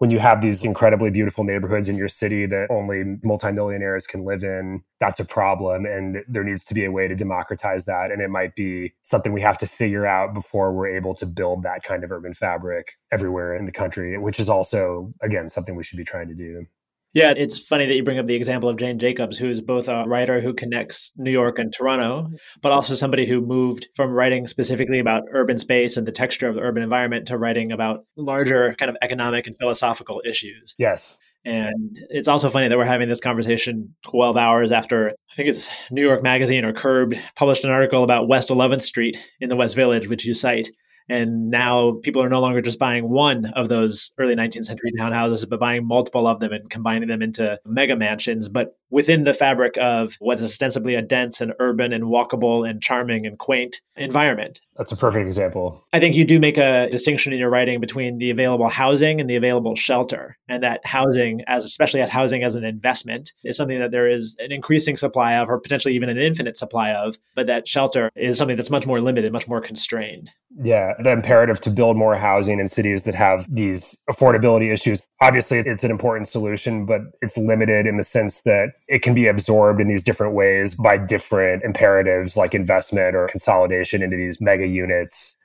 when 0.00 0.10
you 0.10 0.18
have 0.18 0.40
these 0.40 0.64
incredibly 0.64 1.10
beautiful 1.10 1.44
neighborhoods 1.44 1.90
in 1.90 1.94
your 1.94 2.08
city 2.08 2.46
that 2.46 2.68
only 2.70 3.18
multimillionaires 3.22 4.06
can 4.06 4.24
live 4.24 4.42
in, 4.42 4.82
that's 4.98 5.20
a 5.20 5.26
problem. 5.26 5.84
And 5.84 6.24
there 6.26 6.42
needs 6.42 6.64
to 6.64 6.74
be 6.74 6.86
a 6.86 6.90
way 6.90 7.06
to 7.06 7.14
democratize 7.14 7.84
that. 7.84 8.10
And 8.10 8.22
it 8.22 8.30
might 8.30 8.54
be 8.54 8.94
something 9.02 9.30
we 9.30 9.42
have 9.42 9.58
to 9.58 9.66
figure 9.66 10.06
out 10.06 10.32
before 10.32 10.72
we're 10.72 10.96
able 10.96 11.14
to 11.16 11.26
build 11.26 11.64
that 11.64 11.82
kind 11.82 12.02
of 12.02 12.10
urban 12.10 12.32
fabric 12.32 12.92
everywhere 13.12 13.54
in 13.54 13.66
the 13.66 13.72
country, 13.72 14.16
which 14.16 14.40
is 14.40 14.48
also, 14.48 15.12
again, 15.20 15.50
something 15.50 15.74
we 15.74 15.84
should 15.84 15.98
be 15.98 16.04
trying 16.04 16.28
to 16.28 16.34
do. 16.34 16.66
Yeah, 17.12 17.32
it's 17.36 17.58
funny 17.58 17.86
that 17.86 17.94
you 17.94 18.04
bring 18.04 18.18
up 18.18 18.26
the 18.26 18.36
example 18.36 18.68
of 18.68 18.76
Jane 18.76 18.98
Jacobs, 18.98 19.36
who 19.36 19.48
is 19.48 19.60
both 19.60 19.88
a 19.88 20.04
writer 20.06 20.40
who 20.40 20.54
connects 20.54 21.10
New 21.16 21.32
York 21.32 21.58
and 21.58 21.72
Toronto, 21.72 22.22
mm-hmm. 22.22 22.34
but 22.62 22.72
also 22.72 22.94
somebody 22.94 23.26
who 23.26 23.40
moved 23.40 23.88
from 23.96 24.10
writing 24.10 24.46
specifically 24.46 25.00
about 25.00 25.24
urban 25.32 25.58
space 25.58 25.96
and 25.96 26.06
the 26.06 26.12
texture 26.12 26.48
of 26.48 26.54
the 26.54 26.60
urban 26.60 26.82
environment 26.82 27.26
to 27.26 27.36
writing 27.36 27.72
about 27.72 28.04
larger 28.16 28.74
kind 28.78 28.90
of 28.90 28.96
economic 29.02 29.46
and 29.46 29.56
philosophical 29.58 30.22
issues. 30.24 30.74
Yes. 30.78 31.18
And 31.44 31.98
it's 32.10 32.28
also 32.28 32.50
funny 32.50 32.68
that 32.68 32.76
we're 32.76 32.84
having 32.84 33.08
this 33.08 33.20
conversation 33.20 33.94
12 34.04 34.36
hours 34.36 34.72
after, 34.72 35.10
I 35.10 35.36
think 35.36 35.48
it's 35.48 35.66
New 35.90 36.02
York 36.02 36.22
Magazine 36.22 36.64
or 36.64 36.72
Curbed 36.72 37.18
published 37.34 37.64
an 37.64 37.70
article 37.70 38.04
about 38.04 38.28
West 38.28 38.50
11th 38.50 38.82
Street 38.82 39.16
in 39.40 39.48
the 39.48 39.56
West 39.56 39.74
Village, 39.74 40.06
which 40.06 40.24
you 40.26 40.34
cite. 40.34 40.68
And 41.10 41.50
now 41.50 41.98
people 42.04 42.22
are 42.22 42.28
no 42.28 42.40
longer 42.40 42.62
just 42.62 42.78
buying 42.78 43.10
one 43.10 43.46
of 43.56 43.68
those 43.68 44.12
early 44.16 44.36
19th 44.36 44.66
century 44.66 44.92
townhouses, 44.96 45.48
but 45.48 45.58
buying 45.58 45.84
multiple 45.84 46.28
of 46.28 46.38
them 46.38 46.52
and 46.52 46.70
combining 46.70 47.08
them 47.08 47.20
into 47.20 47.58
mega 47.66 47.96
mansions. 47.96 48.48
But 48.48 48.76
within 48.90 49.24
the 49.24 49.34
fabric 49.34 49.76
of 49.76 50.14
what 50.20 50.38
is 50.38 50.44
ostensibly 50.44 50.94
a 50.94 51.02
dense 51.02 51.40
and 51.40 51.52
urban 51.58 51.92
and 51.92 52.04
walkable 52.04 52.68
and 52.68 52.80
charming 52.80 53.26
and 53.26 53.38
quaint 53.38 53.80
environment. 53.96 54.60
That's 54.80 54.92
a 54.92 54.96
perfect 54.96 55.26
example. 55.26 55.84
I 55.92 56.00
think 56.00 56.16
you 56.16 56.24
do 56.24 56.40
make 56.40 56.56
a 56.56 56.88
distinction 56.88 57.34
in 57.34 57.38
your 57.38 57.50
writing 57.50 57.80
between 57.80 58.16
the 58.16 58.30
available 58.30 58.70
housing 58.70 59.20
and 59.20 59.28
the 59.28 59.36
available 59.36 59.76
shelter. 59.76 60.38
And 60.48 60.62
that 60.62 60.80
housing, 60.86 61.42
as 61.46 61.66
especially 61.66 62.00
as 62.00 62.08
housing 62.08 62.42
as 62.42 62.56
an 62.56 62.64
investment, 62.64 63.34
is 63.44 63.58
something 63.58 63.78
that 63.78 63.90
there 63.90 64.08
is 64.08 64.36
an 64.38 64.50
increasing 64.50 64.96
supply 64.96 65.34
of, 65.34 65.50
or 65.50 65.60
potentially 65.60 65.94
even 65.94 66.08
an 66.08 66.16
infinite 66.16 66.56
supply 66.56 66.92
of. 66.92 67.18
But 67.34 67.46
that 67.46 67.68
shelter 67.68 68.10
is 68.16 68.38
something 68.38 68.56
that's 68.56 68.70
much 68.70 68.86
more 68.86 69.02
limited, 69.02 69.30
much 69.34 69.46
more 69.46 69.60
constrained. 69.60 70.30
Yeah, 70.62 70.94
the 71.02 71.10
imperative 71.10 71.60
to 71.60 71.70
build 71.70 71.98
more 71.98 72.16
housing 72.16 72.58
in 72.58 72.68
cities 72.68 73.02
that 73.02 73.14
have 73.14 73.46
these 73.54 73.96
affordability 74.08 74.72
issues. 74.72 75.06
Obviously, 75.20 75.58
it's 75.58 75.84
an 75.84 75.90
important 75.90 76.26
solution, 76.26 76.86
but 76.86 77.02
it's 77.20 77.36
limited 77.36 77.86
in 77.86 77.98
the 77.98 78.04
sense 78.04 78.40
that 78.42 78.70
it 78.88 79.02
can 79.02 79.14
be 79.14 79.26
absorbed 79.26 79.80
in 79.80 79.88
these 79.88 80.02
different 80.02 80.34
ways 80.34 80.74
by 80.74 80.96
different 80.96 81.62
imperatives 81.64 82.34
like 82.34 82.54
investment 82.54 83.14
or 83.14 83.28
consolidation 83.28 84.02
into 84.02 84.16
these 84.16 84.40
mega 84.40 84.69
units. 84.70 85.36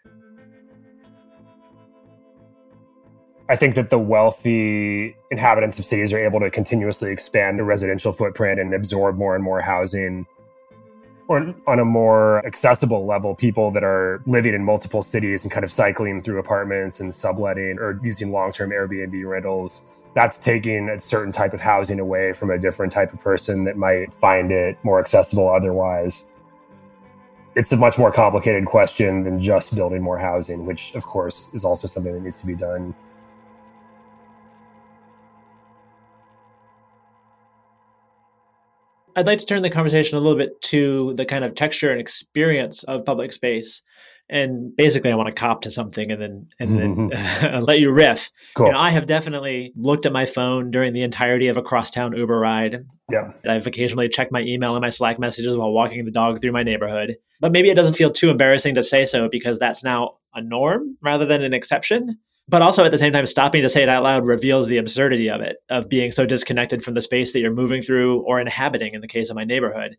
I 3.48 3.55
think 3.55 3.75
that 3.75 3.91
the 3.91 4.00
wealthy 4.00 5.15
inhabitants 5.29 5.77
of 5.77 5.86
cities 5.86 6.12
are 6.13 6.20
able 6.20 6.39
to 6.39 6.50
continuously 6.50 7.12
expand 7.12 7.60
their 7.60 7.65
residential 7.65 8.12
footprint 8.12 8.60
and 8.60 8.74
absorb 8.74 9.17
more 9.17 9.36
and 9.36 9.44
more 9.44 9.62
housing. 9.62 10.25
Or 11.27 11.55
on 11.67 11.79
a 11.79 11.86
more 11.86 12.46
accessible 12.46 13.05
level, 13.05 13.36
people 13.36 13.72
that 13.72 13.84
are 13.84 14.22
living 14.25 14.53
in 14.53 14.63
multiple 14.63 15.01
cities 15.01 15.44
and 15.44 15.51
kind 15.51 15.63
of 15.63 15.72
cycling 15.72 16.22
through 16.22 16.39
apartments 16.39 17.00
and 17.00 17.13
subletting 17.13 17.77
or 17.79 18.00
using 18.03 18.32
long 18.32 18.51
term 18.51 18.72
Airbnb 18.72 19.27
rentals 19.27 19.82
that's 20.15 20.38
taking 20.38 20.89
a 20.89 21.00
certain 21.00 21.32
type 21.32 21.53
of 21.53 21.60
housing 21.60 22.00
away 22.00 22.32
from 22.32 22.50
a 22.50 22.58
different 22.58 22.91
type 22.91 23.13
of 23.13 23.20
person 23.20 23.65
that 23.65 23.77
might 23.77 24.12
find 24.13 24.50
it 24.50 24.77
more 24.82 25.00
accessible 25.00 25.50
otherwise. 25.50 26.24
It's 27.56 27.72
a 27.72 27.78
much 27.78 27.98
more 27.98 28.12
complicated 28.12 28.66
question 28.66 29.24
than 29.24 29.40
just 29.40 29.76
building 29.76 30.02
more 30.02 30.20
housing, 30.20 30.66
which, 30.66 30.94
of 30.94 31.06
course, 31.06 31.50
is 31.54 31.64
also 31.64 31.88
something 31.88 32.14
that 32.14 32.20
needs 32.20 32.36
to 32.42 32.46
be 32.46 32.56
done. 32.56 32.94
I'd 39.16 39.26
like 39.26 39.40
to 39.40 39.46
turn 39.46 39.62
the 39.62 39.70
conversation 39.70 40.18
a 40.18 40.20
little 40.20 40.38
bit 40.38 40.62
to 40.64 41.14
the 41.14 41.26
kind 41.26 41.46
of 41.46 41.56
texture 41.56 41.90
and 41.90 42.02
experience 42.02 42.84
of 42.84 43.06
public 43.06 43.32
space 43.32 43.82
and 44.29 44.75
basically 44.75 45.12
I 45.12 45.15
want 45.15 45.27
to 45.27 45.34
cop 45.34 45.62
to 45.62 45.72
something 45.72 46.12
and 46.12 46.22
then 46.22 46.48
and 46.60 47.12
then 47.12 47.63
let 47.63 47.79
you 47.79 47.91
riff. 47.91 48.32
Cool. 48.55 48.67
You 48.67 48.74
know, 48.74 48.79
I 48.79 48.89
have 48.89 49.08
definitely 49.08 49.74
looked 49.75 50.05
at 50.05 50.12
my 50.12 50.25
phone 50.25 50.72
during 50.72 50.94
the 50.94 51.03
entirety 51.03 51.48
of 51.48 51.58
a 51.58 51.62
crosstown 51.62 52.15
Uber 52.15 52.39
ride. 52.39 52.86
Yeah. 53.12 53.34
I've 53.48 53.67
occasionally 53.67 54.10
checked 54.10 54.32
my 54.32 54.41
email 54.41 54.75
and 54.75 54.82
my 54.82 54.89
Slack 54.89 55.20
messages 55.20 55.55
while 55.55 55.72
walking 55.72 56.05
the 56.05 56.12
dog 56.12 56.41
through 56.41 56.53
my 56.53 56.63
neighborhood. 56.63 57.17
But 57.39 57.51
maybe 57.51 57.70
it 57.70 57.75
doesn't 57.75 57.94
feel 57.94 58.12
too 58.12 58.29
embarrassing 58.29 58.75
to 58.75 58.84
say 58.84 59.05
so 59.05 59.29
because 59.29 59.60
that's 59.60 59.84
now 59.84 60.17
a 60.34 60.41
norm 60.41 60.98
rather 61.01 61.25
than 61.25 61.44
an 61.44 61.53
exception. 61.53 62.17
But 62.48 62.62
also 62.62 62.84
at 62.84 62.91
the 62.91 62.98
same 62.98 63.13
time, 63.13 63.25
stopping 63.25 63.63
to 63.63 63.70
say 63.70 63.84
it 63.84 63.89
out 63.89 64.03
loud 64.03 64.25
reveals 64.25 64.67
the 64.67 64.77
absurdity 64.77 65.29
of 65.29 65.41
it, 65.41 65.58
of 65.70 65.89
being 65.89 66.12
so 66.12 66.27
disconnected 66.27 66.84
from 66.84 66.94
the 66.94 67.01
space 67.01 67.34
that 67.34 67.39
you're 67.39 67.51
moving 67.51 67.82
through 67.82 68.22
or 68.22 68.39
inhabiting 68.39 68.94
in 68.94 69.01
the 69.01 69.08
case 69.08 69.29
of 69.29 69.36
my 69.36 69.44
neighborhood. 69.44 69.98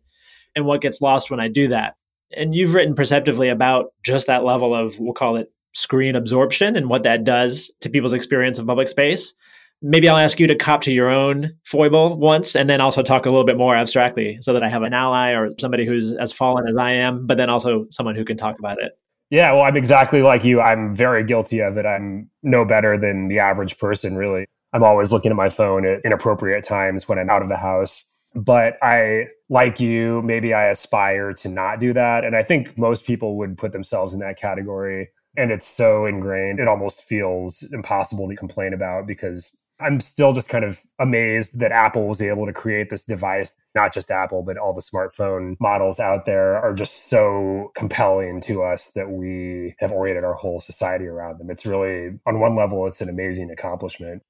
And 0.55 0.65
what 0.65 0.81
gets 0.81 1.01
lost 1.01 1.29
when 1.29 1.41
I 1.41 1.49
do 1.49 1.67
that 1.69 1.95
and 2.35 2.53
you've 2.53 2.73
written 2.73 2.95
perceptively 2.95 3.49
about 3.49 3.93
just 4.03 4.27
that 4.27 4.43
level 4.43 4.73
of, 4.73 4.99
we'll 4.99 5.13
call 5.13 5.35
it 5.35 5.51
screen 5.73 6.15
absorption 6.15 6.75
and 6.75 6.89
what 6.89 7.03
that 7.03 7.23
does 7.23 7.71
to 7.81 7.89
people's 7.89 8.13
experience 8.13 8.59
of 8.59 8.65
public 8.65 8.89
space. 8.89 9.33
Maybe 9.81 10.09
I'll 10.09 10.17
ask 10.17 10.39
you 10.39 10.47
to 10.47 10.55
cop 10.55 10.81
to 10.81 10.91
your 10.91 11.09
own 11.09 11.53
foible 11.65 12.17
once 12.17 12.55
and 12.55 12.67
then 12.67 12.81
also 12.81 13.03
talk 13.03 13.27
a 13.27 13.29
little 13.29 13.45
bit 13.45 13.57
more 13.57 13.75
abstractly 13.75 14.39
so 14.41 14.53
that 14.53 14.63
I 14.63 14.69
have 14.69 14.81
an 14.81 14.93
ally 14.93 15.33
or 15.33 15.51
somebody 15.59 15.85
who's 15.85 16.11
as 16.13 16.33
fallen 16.33 16.67
as 16.67 16.75
I 16.77 16.91
am, 16.91 17.27
but 17.27 17.37
then 17.37 17.49
also 17.49 17.85
someone 17.91 18.15
who 18.15 18.25
can 18.25 18.37
talk 18.37 18.57
about 18.57 18.81
it. 18.81 18.93
Yeah, 19.29 19.51
well, 19.51 19.63
I'm 19.63 19.77
exactly 19.77 20.21
like 20.21 20.43
you. 20.43 20.61
I'm 20.61 20.95
very 20.95 21.23
guilty 21.23 21.59
of 21.59 21.77
it. 21.77 21.85
I'm 21.85 22.29
no 22.43 22.65
better 22.65 22.97
than 22.97 23.27
the 23.27 23.39
average 23.39 23.77
person, 23.77 24.15
really. 24.15 24.45
I'm 24.73 24.83
always 24.83 25.11
looking 25.11 25.31
at 25.31 25.37
my 25.37 25.49
phone 25.49 25.85
at 25.85 26.01
inappropriate 26.03 26.63
times 26.63 27.07
when 27.07 27.19
I'm 27.19 27.29
out 27.29 27.41
of 27.41 27.49
the 27.49 27.57
house. 27.57 28.05
But 28.37 28.77
I, 28.83 29.25
like 29.49 29.79
you, 29.79 30.21
maybe 30.21 30.53
I 30.53 30.67
aspire 30.67 31.33
to 31.33 31.49
not 31.49 31.79
do 31.79 31.91
that. 31.93 32.23
And 32.23 32.35
I 32.35 32.43
think 32.43 32.77
most 32.77 33.03
people 33.03 33.35
would 33.37 33.57
put 33.57 33.71
themselves 33.71 34.13
in 34.13 34.19
that 34.19 34.37
category. 34.39 35.09
And 35.35 35.51
it's 35.51 35.67
so 35.67 36.05
ingrained, 36.05 36.59
it 36.59 36.67
almost 36.67 37.03
feels 37.03 37.63
impossible 37.73 38.29
to 38.29 38.35
complain 38.35 38.73
about 38.73 39.07
because 39.07 39.57
I'm 39.79 39.99
still 39.99 40.33
just 40.33 40.49
kind 40.49 40.65
of 40.65 40.79
amazed 40.99 41.59
that 41.59 41.71
Apple 41.71 42.07
was 42.07 42.21
able 42.21 42.45
to 42.45 42.53
create 42.53 42.91
this 42.91 43.03
device. 43.03 43.53
Not 43.73 43.91
just 43.91 44.11
Apple, 44.11 44.43
but 44.43 44.57
all 44.57 44.73
the 44.73 44.81
smartphone 44.81 45.55
models 45.59 45.99
out 45.99 46.25
there 46.25 46.57
are 46.57 46.73
just 46.73 47.09
so 47.09 47.71
compelling 47.75 48.41
to 48.41 48.61
us 48.61 48.91
that 48.93 49.09
we 49.09 49.73
have 49.79 49.91
oriented 49.91 50.23
our 50.23 50.33
whole 50.35 50.59
society 50.59 51.05
around 51.05 51.39
them. 51.39 51.49
It's 51.49 51.65
really, 51.65 52.19
on 52.27 52.39
one 52.39 52.55
level, 52.55 52.85
it's 52.85 53.01
an 53.01 53.09
amazing 53.09 53.49
accomplishment 53.49 54.21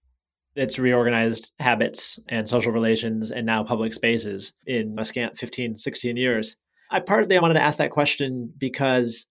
it's 0.57 0.79
reorganized 0.79 1.51
habits 1.59 2.19
and 2.27 2.49
social 2.49 2.71
relations 2.71 3.31
and 3.31 3.45
now 3.45 3.63
public 3.63 3.93
spaces 3.93 4.53
in 4.65 4.95
a 4.97 5.05
scant 5.05 5.37
15, 5.37 5.77
16 5.77 6.17
years. 6.17 6.55
I 6.89 6.99
partly 6.99 7.37
I 7.37 7.41
wanted 7.41 7.55
to 7.55 7.61
ask 7.61 7.77
that 7.77 7.91
question 7.91 8.51
because 8.57 9.27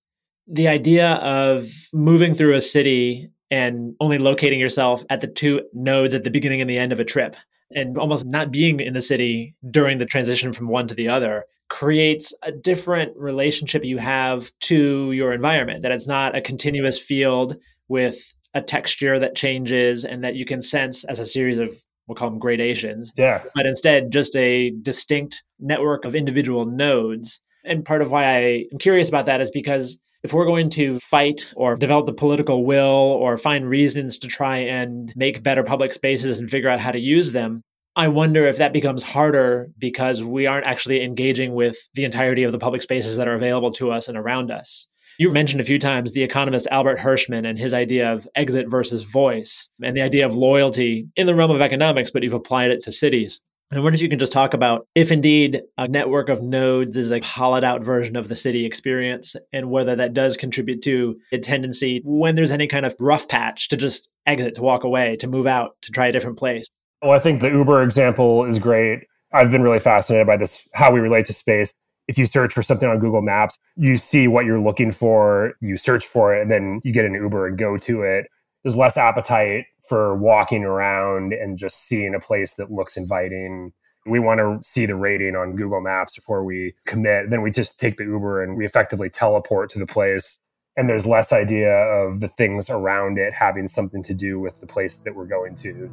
the 0.46 0.68
idea 0.68 1.14
of 1.14 1.68
moving 1.92 2.34
through 2.34 2.54
a 2.54 2.60
city 2.60 3.30
and 3.50 3.94
only 4.00 4.18
locating 4.18 4.60
yourself 4.60 5.04
at 5.10 5.20
the 5.20 5.26
two 5.26 5.62
nodes 5.72 6.14
at 6.14 6.24
the 6.24 6.30
beginning 6.30 6.60
and 6.60 6.70
the 6.70 6.78
end 6.78 6.92
of 6.92 7.00
a 7.00 7.04
trip 7.04 7.36
and 7.70 7.98
almost 7.98 8.26
not 8.26 8.50
being 8.50 8.80
in 8.80 8.94
the 8.94 9.00
city 9.00 9.54
during 9.70 9.98
the 9.98 10.06
transition 10.06 10.52
from 10.52 10.68
one 10.68 10.86
to 10.88 10.94
the 10.94 11.08
other 11.08 11.44
creates 11.68 12.32
a 12.42 12.52
different 12.52 13.16
relationship 13.16 13.84
you 13.84 13.98
have 13.98 14.52
to 14.60 15.10
your 15.12 15.32
environment 15.32 15.82
that 15.82 15.90
it's 15.90 16.06
not 16.06 16.36
a 16.36 16.40
continuous 16.40 16.98
field 16.98 17.56
with 17.88 18.34
a 18.56 18.62
texture 18.62 19.18
that 19.18 19.36
changes 19.36 20.04
and 20.06 20.24
that 20.24 20.34
you 20.34 20.46
can 20.46 20.62
sense 20.62 21.04
as 21.04 21.20
a 21.20 21.26
series 21.26 21.58
of 21.58 21.76
we'll 22.06 22.16
call 22.16 22.30
them 22.30 22.38
gradations. 22.38 23.12
Yeah. 23.16 23.42
But 23.54 23.66
instead, 23.66 24.10
just 24.10 24.34
a 24.34 24.70
distinct 24.82 25.42
network 25.60 26.04
of 26.04 26.14
individual 26.14 26.64
nodes. 26.64 27.40
And 27.64 27.84
part 27.84 28.00
of 28.00 28.10
why 28.10 28.24
I 28.24 28.64
am 28.72 28.78
curious 28.78 29.08
about 29.08 29.26
that 29.26 29.40
is 29.40 29.50
because 29.50 29.98
if 30.22 30.32
we're 30.32 30.46
going 30.46 30.70
to 30.70 30.98
fight 31.00 31.52
or 31.54 31.76
develop 31.76 32.06
the 32.06 32.12
political 32.12 32.64
will 32.64 32.84
or 32.84 33.36
find 33.36 33.68
reasons 33.68 34.16
to 34.18 34.28
try 34.28 34.56
and 34.58 35.12
make 35.16 35.42
better 35.42 35.62
public 35.62 35.92
spaces 35.92 36.38
and 36.38 36.48
figure 36.48 36.70
out 36.70 36.80
how 36.80 36.92
to 36.92 36.98
use 36.98 37.32
them, 37.32 37.62
I 37.94 38.08
wonder 38.08 38.46
if 38.46 38.58
that 38.58 38.72
becomes 38.72 39.02
harder 39.02 39.68
because 39.78 40.22
we 40.22 40.46
aren't 40.46 40.66
actually 40.66 41.02
engaging 41.02 41.54
with 41.54 41.76
the 41.94 42.04
entirety 42.04 42.44
of 42.44 42.52
the 42.52 42.58
public 42.58 42.82
spaces 42.82 43.16
that 43.16 43.28
are 43.28 43.34
available 43.34 43.72
to 43.72 43.90
us 43.90 44.08
and 44.08 44.16
around 44.16 44.50
us. 44.50 44.86
You've 45.18 45.32
mentioned 45.32 45.62
a 45.62 45.64
few 45.64 45.78
times 45.78 46.12
the 46.12 46.22
economist 46.22 46.66
Albert 46.70 46.98
Hirschman 46.98 47.48
and 47.48 47.58
his 47.58 47.72
idea 47.72 48.12
of 48.12 48.28
exit 48.34 48.68
versus 48.68 49.02
voice 49.02 49.68
and 49.82 49.96
the 49.96 50.02
idea 50.02 50.26
of 50.26 50.34
loyalty 50.34 51.08
in 51.16 51.26
the 51.26 51.34
realm 51.34 51.50
of 51.50 51.62
economics, 51.62 52.10
but 52.10 52.22
you've 52.22 52.34
applied 52.34 52.70
it 52.70 52.82
to 52.82 52.92
cities. 52.92 53.40
I 53.72 53.80
wonder 53.80 53.94
if 53.94 54.02
you 54.02 54.10
can 54.10 54.18
just 54.18 54.30
talk 54.30 54.52
about 54.52 54.86
if 54.94 55.10
indeed 55.10 55.62
a 55.78 55.88
network 55.88 56.28
of 56.28 56.42
nodes 56.42 56.96
is 56.96 57.10
a 57.10 57.20
hollowed 57.20 57.64
out 57.64 57.82
version 57.82 58.14
of 58.14 58.28
the 58.28 58.36
city 58.36 58.64
experience 58.64 59.34
and 59.52 59.70
whether 59.70 59.96
that 59.96 60.14
does 60.14 60.36
contribute 60.36 60.82
to 60.82 61.18
a 61.32 61.38
tendency 61.38 62.00
when 62.04 62.36
there's 62.36 62.52
any 62.52 62.66
kind 62.68 62.86
of 62.86 62.94
rough 63.00 63.26
patch 63.26 63.68
to 63.68 63.76
just 63.76 64.08
exit, 64.26 64.54
to 64.56 64.62
walk 64.62 64.84
away, 64.84 65.16
to 65.16 65.26
move 65.26 65.46
out, 65.46 65.76
to 65.82 65.90
try 65.90 66.06
a 66.06 66.12
different 66.12 66.38
place. 66.38 66.68
Well, 67.02 67.12
I 67.12 67.18
think 67.18 67.40
the 67.40 67.50
Uber 67.50 67.82
example 67.82 68.44
is 68.44 68.58
great. 68.58 69.00
I've 69.32 69.50
been 69.50 69.62
really 69.62 69.80
fascinated 69.80 70.26
by 70.26 70.36
this, 70.36 70.60
how 70.74 70.92
we 70.92 71.00
relate 71.00 71.24
to 71.26 71.32
space 71.32 71.72
if 72.08 72.18
you 72.18 72.26
search 72.26 72.52
for 72.52 72.62
something 72.62 72.88
on 72.88 72.98
Google 72.98 73.22
Maps, 73.22 73.58
you 73.76 73.96
see 73.96 74.28
what 74.28 74.44
you're 74.44 74.60
looking 74.60 74.92
for, 74.92 75.54
you 75.60 75.76
search 75.76 76.04
for 76.06 76.34
it, 76.34 76.42
and 76.42 76.50
then 76.50 76.80
you 76.84 76.92
get 76.92 77.04
an 77.04 77.14
Uber 77.14 77.46
and 77.46 77.58
go 77.58 77.76
to 77.78 78.02
it. 78.02 78.26
There's 78.62 78.76
less 78.76 78.96
appetite 78.96 79.66
for 79.88 80.16
walking 80.16 80.64
around 80.64 81.32
and 81.32 81.56
just 81.58 81.86
seeing 81.86 82.14
a 82.14 82.20
place 82.20 82.54
that 82.54 82.72
looks 82.72 82.96
inviting. 82.96 83.72
We 84.06 84.18
want 84.18 84.38
to 84.38 84.58
see 84.62 84.86
the 84.86 84.96
rating 84.96 85.36
on 85.36 85.56
Google 85.56 85.80
Maps 85.80 86.16
before 86.16 86.44
we 86.44 86.74
commit. 86.86 87.30
Then 87.30 87.42
we 87.42 87.50
just 87.50 87.78
take 87.78 87.96
the 87.96 88.04
Uber 88.04 88.42
and 88.42 88.56
we 88.56 88.64
effectively 88.64 89.10
teleport 89.10 89.70
to 89.70 89.78
the 89.78 89.86
place. 89.86 90.38
And 90.76 90.88
there's 90.88 91.06
less 91.06 91.32
idea 91.32 91.72
of 91.72 92.20
the 92.20 92.28
things 92.28 92.68
around 92.68 93.18
it 93.18 93.34
having 93.34 93.66
something 93.66 94.02
to 94.04 94.14
do 94.14 94.38
with 94.38 94.60
the 94.60 94.66
place 94.66 94.96
that 94.96 95.14
we're 95.14 95.26
going 95.26 95.56
to. 95.56 95.90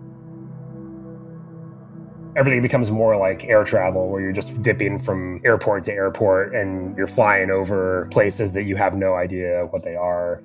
Everything 2.36 2.62
becomes 2.62 2.90
more 2.90 3.16
like 3.16 3.46
air 3.46 3.64
travel 3.64 4.10
where 4.10 4.22
you're 4.22 4.32
just 4.32 4.62
dipping 4.62 4.98
from 4.98 5.40
airport 5.46 5.84
to 5.84 5.94
airport 5.94 6.56
and 6.56 6.98
you're 6.98 7.08
flying 7.08 7.52
over 7.52 8.08
places 8.12 8.52
that 8.54 8.64
you 8.64 8.76
have 8.76 8.96
no 8.96 9.14
idea 9.14 9.68
what 9.70 9.84
they 9.84 9.96
are. 9.96 10.42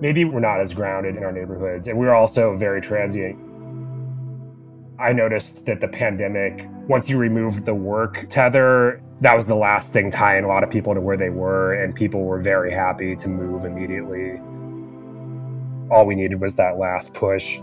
Maybe 0.00 0.24
we're 0.24 0.40
not 0.40 0.60
as 0.60 0.72
grounded 0.72 1.16
in 1.16 1.24
our 1.24 1.32
neighborhoods 1.32 1.88
and 1.88 1.98
we're 1.98 2.14
also 2.14 2.56
very 2.56 2.80
transient. 2.80 3.38
I 4.98 5.12
noticed 5.12 5.66
that 5.66 5.80
the 5.80 5.88
pandemic, 5.88 6.68
once 6.86 7.10
you 7.10 7.18
removed 7.18 7.64
the 7.64 7.74
work 7.74 8.26
tether, 8.30 9.02
that 9.20 9.34
was 9.34 9.46
the 9.46 9.56
last 9.56 9.92
thing 9.92 10.10
tying 10.10 10.44
a 10.44 10.48
lot 10.48 10.62
of 10.62 10.70
people 10.70 10.94
to 10.94 11.00
where 11.00 11.16
they 11.16 11.30
were, 11.30 11.74
and 11.74 11.94
people 11.94 12.22
were 12.22 12.40
very 12.40 12.72
happy 12.72 13.16
to 13.16 13.28
move 13.28 13.64
immediately. 13.64 14.40
All 15.90 16.06
we 16.06 16.14
needed 16.14 16.40
was 16.40 16.54
that 16.56 16.78
last 16.78 17.12
push. 17.12 17.58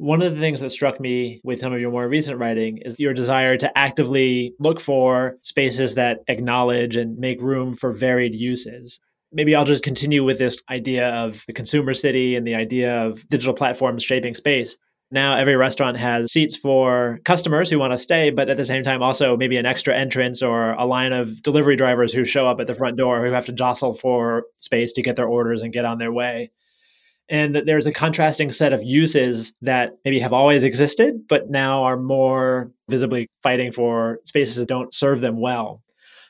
One 0.00 0.22
of 0.22 0.32
the 0.32 0.40
things 0.40 0.60
that 0.60 0.70
struck 0.70 0.98
me 0.98 1.42
with 1.44 1.60
some 1.60 1.74
of 1.74 1.78
your 1.78 1.90
more 1.90 2.08
recent 2.08 2.38
writing 2.38 2.78
is 2.78 2.98
your 2.98 3.12
desire 3.12 3.58
to 3.58 3.78
actively 3.78 4.54
look 4.58 4.80
for 4.80 5.36
spaces 5.42 5.94
that 5.96 6.20
acknowledge 6.26 6.96
and 6.96 7.18
make 7.18 7.42
room 7.42 7.74
for 7.74 7.92
varied 7.92 8.34
uses. 8.34 8.98
Maybe 9.30 9.54
I'll 9.54 9.66
just 9.66 9.82
continue 9.82 10.24
with 10.24 10.38
this 10.38 10.56
idea 10.70 11.10
of 11.10 11.44
the 11.46 11.52
consumer 11.52 11.92
city 11.92 12.34
and 12.34 12.46
the 12.46 12.54
idea 12.54 12.96
of 12.96 13.28
digital 13.28 13.52
platforms 13.52 14.02
shaping 14.02 14.34
space. 14.34 14.78
Now, 15.10 15.36
every 15.36 15.56
restaurant 15.56 15.98
has 15.98 16.32
seats 16.32 16.56
for 16.56 17.20
customers 17.26 17.68
who 17.68 17.78
want 17.78 17.92
to 17.92 17.98
stay, 17.98 18.30
but 18.30 18.48
at 18.48 18.56
the 18.56 18.64
same 18.64 18.82
time, 18.82 19.02
also 19.02 19.36
maybe 19.36 19.58
an 19.58 19.66
extra 19.66 19.94
entrance 19.94 20.42
or 20.42 20.72
a 20.72 20.86
line 20.86 21.12
of 21.12 21.42
delivery 21.42 21.76
drivers 21.76 22.10
who 22.10 22.24
show 22.24 22.48
up 22.48 22.58
at 22.58 22.66
the 22.66 22.74
front 22.74 22.96
door 22.96 23.22
who 23.22 23.32
have 23.32 23.44
to 23.44 23.52
jostle 23.52 23.92
for 23.92 24.44
space 24.56 24.94
to 24.94 25.02
get 25.02 25.16
their 25.16 25.28
orders 25.28 25.62
and 25.62 25.74
get 25.74 25.84
on 25.84 25.98
their 25.98 26.10
way 26.10 26.50
and 27.30 27.54
that 27.54 27.64
there's 27.64 27.86
a 27.86 27.92
contrasting 27.92 28.50
set 28.50 28.72
of 28.72 28.82
uses 28.82 29.52
that 29.62 29.96
maybe 30.04 30.18
have 30.18 30.32
always 30.32 30.64
existed, 30.64 31.22
but 31.28 31.48
now 31.48 31.84
are 31.84 31.96
more 31.96 32.72
visibly 32.88 33.30
fighting 33.42 33.70
for 33.70 34.18
spaces 34.24 34.56
that 34.56 34.68
don't 34.68 34.92
serve 34.92 35.20
them 35.20 35.38
well. 35.40 35.80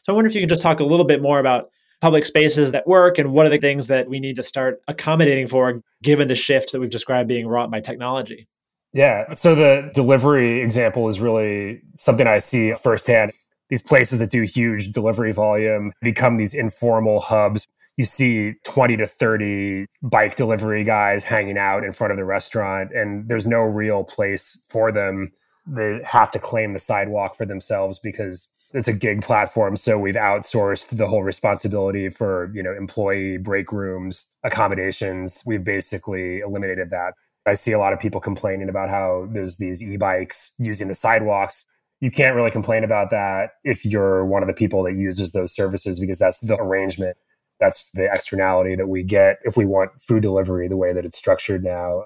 So 0.03 0.13
I 0.13 0.15
wonder 0.15 0.29
if 0.29 0.35
you 0.35 0.43
could 0.43 0.51
just 0.51 0.63
talk 0.63 0.79
a 0.79 0.85
little 0.85 1.07
bit 1.07 1.23
more 1.23 1.41
about 1.41 1.71
public 2.03 2.27
spaces 2.27 2.71
that 2.73 2.87
work 2.87 3.19
and 3.19 3.33
what 3.33 3.47
are 3.47 3.51
the 3.51 3.59
things 3.59 3.87
that 3.87 4.09
we 4.09 4.21
need 4.21 4.37
to 4.37 4.43
start 4.43 4.81
accommodating 4.89 5.47
for 5.47 5.83
given 6.03 6.29
the 6.29 6.35
shifts 6.35 6.73
that 6.73 6.81
we've 6.81 6.91
described 6.91 7.29
being 7.29 7.47
wrought 7.47 7.71
by 7.71 7.81
technology. 7.81 8.47
Yeah. 8.93 9.33
So 9.33 9.55
the 9.55 9.91
delivery 9.95 10.63
example 10.63 11.09
is 11.09 11.21
really 11.21 11.81
something 11.95 12.27
I 12.27 12.39
see 12.39 12.75
firsthand. 12.75 13.33
These 13.69 13.83
places 13.83 14.19
that 14.19 14.31
do 14.31 14.43
huge 14.43 14.93
delivery 14.93 15.33
volume 15.33 15.93
become 16.03 16.37
these 16.39 16.55
informal 16.55 17.21
hubs 17.21 17.67
you 18.01 18.07
see 18.07 18.55
20 18.65 18.97
to 18.97 19.07
30 19.07 19.85
bike 20.01 20.35
delivery 20.37 20.85
guys 20.85 21.23
hanging 21.23 21.59
out 21.59 21.85
in 21.85 21.93
front 21.93 22.11
of 22.11 22.17
the 22.17 22.25
restaurant 22.25 22.91
and 22.95 23.29
there's 23.29 23.47
no 23.47 23.61
real 23.61 24.05
place 24.05 24.59
for 24.71 24.91
them. 24.91 25.31
They 25.67 26.01
have 26.07 26.31
to 26.31 26.39
claim 26.39 26.73
the 26.73 26.79
sidewalk 26.79 27.35
for 27.35 27.45
themselves 27.45 27.99
because 27.99 28.49
it's 28.73 28.89
a 28.89 28.95
gig 28.95 29.21
platform 29.21 29.77
so 29.77 29.99
we've 29.99 30.15
outsourced 30.15 30.97
the 30.97 31.09
whole 31.09 31.23
responsibility 31.23 32.09
for 32.09 32.51
you 32.55 32.63
know 32.63 32.73
employee 32.73 33.37
break 33.37 33.71
rooms 33.71 34.25
accommodations. 34.45 35.43
We've 35.45 35.63
basically 35.63 36.39
eliminated 36.39 36.89
that. 36.89 37.13
I 37.45 37.53
see 37.53 37.73
a 37.73 37.79
lot 37.79 37.93
of 37.93 38.01
people 38.01 38.23
complaining 38.23 38.71
about 38.71 38.89
how 38.89 39.29
there's 39.31 39.59
these 39.59 39.83
e-bikes 39.83 40.55
using 40.59 40.89
the 40.89 40.95
sidewalks. 40.95 41.67
You 42.01 42.11
can't 42.11 42.35
really 42.35 42.51
complain 42.51 42.83
about 42.83 43.11
that 43.11 43.51
if 43.63 43.85
you're 43.85 44.25
one 44.25 44.43
of 44.43 44.47
the 44.47 44.55
people 44.55 44.85
that 44.85 44.95
uses 44.95 45.33
those 45.33 45.55
services 45.55 46.01
because 46.01 46.19
that's 46.19 46.39
the 46.39 46.57
arrangement 46.57 47.19
that's 47.61 47.91
the 47.93 48.09
externality 48.13 48.75
that 48.75 48.89
we 48.89 49.03
get 49.03 49.39
if 49.45 49.57
we 49.57 49.65
want 49.65 49.91
food 50.01 50.23
delivery 50.23 50.69
the 50.69 50.77
way 50.77 50.93
that 50.93 51.05
it's 51.05 51.19
structured 51.19 51.63
now. 51.63 52.05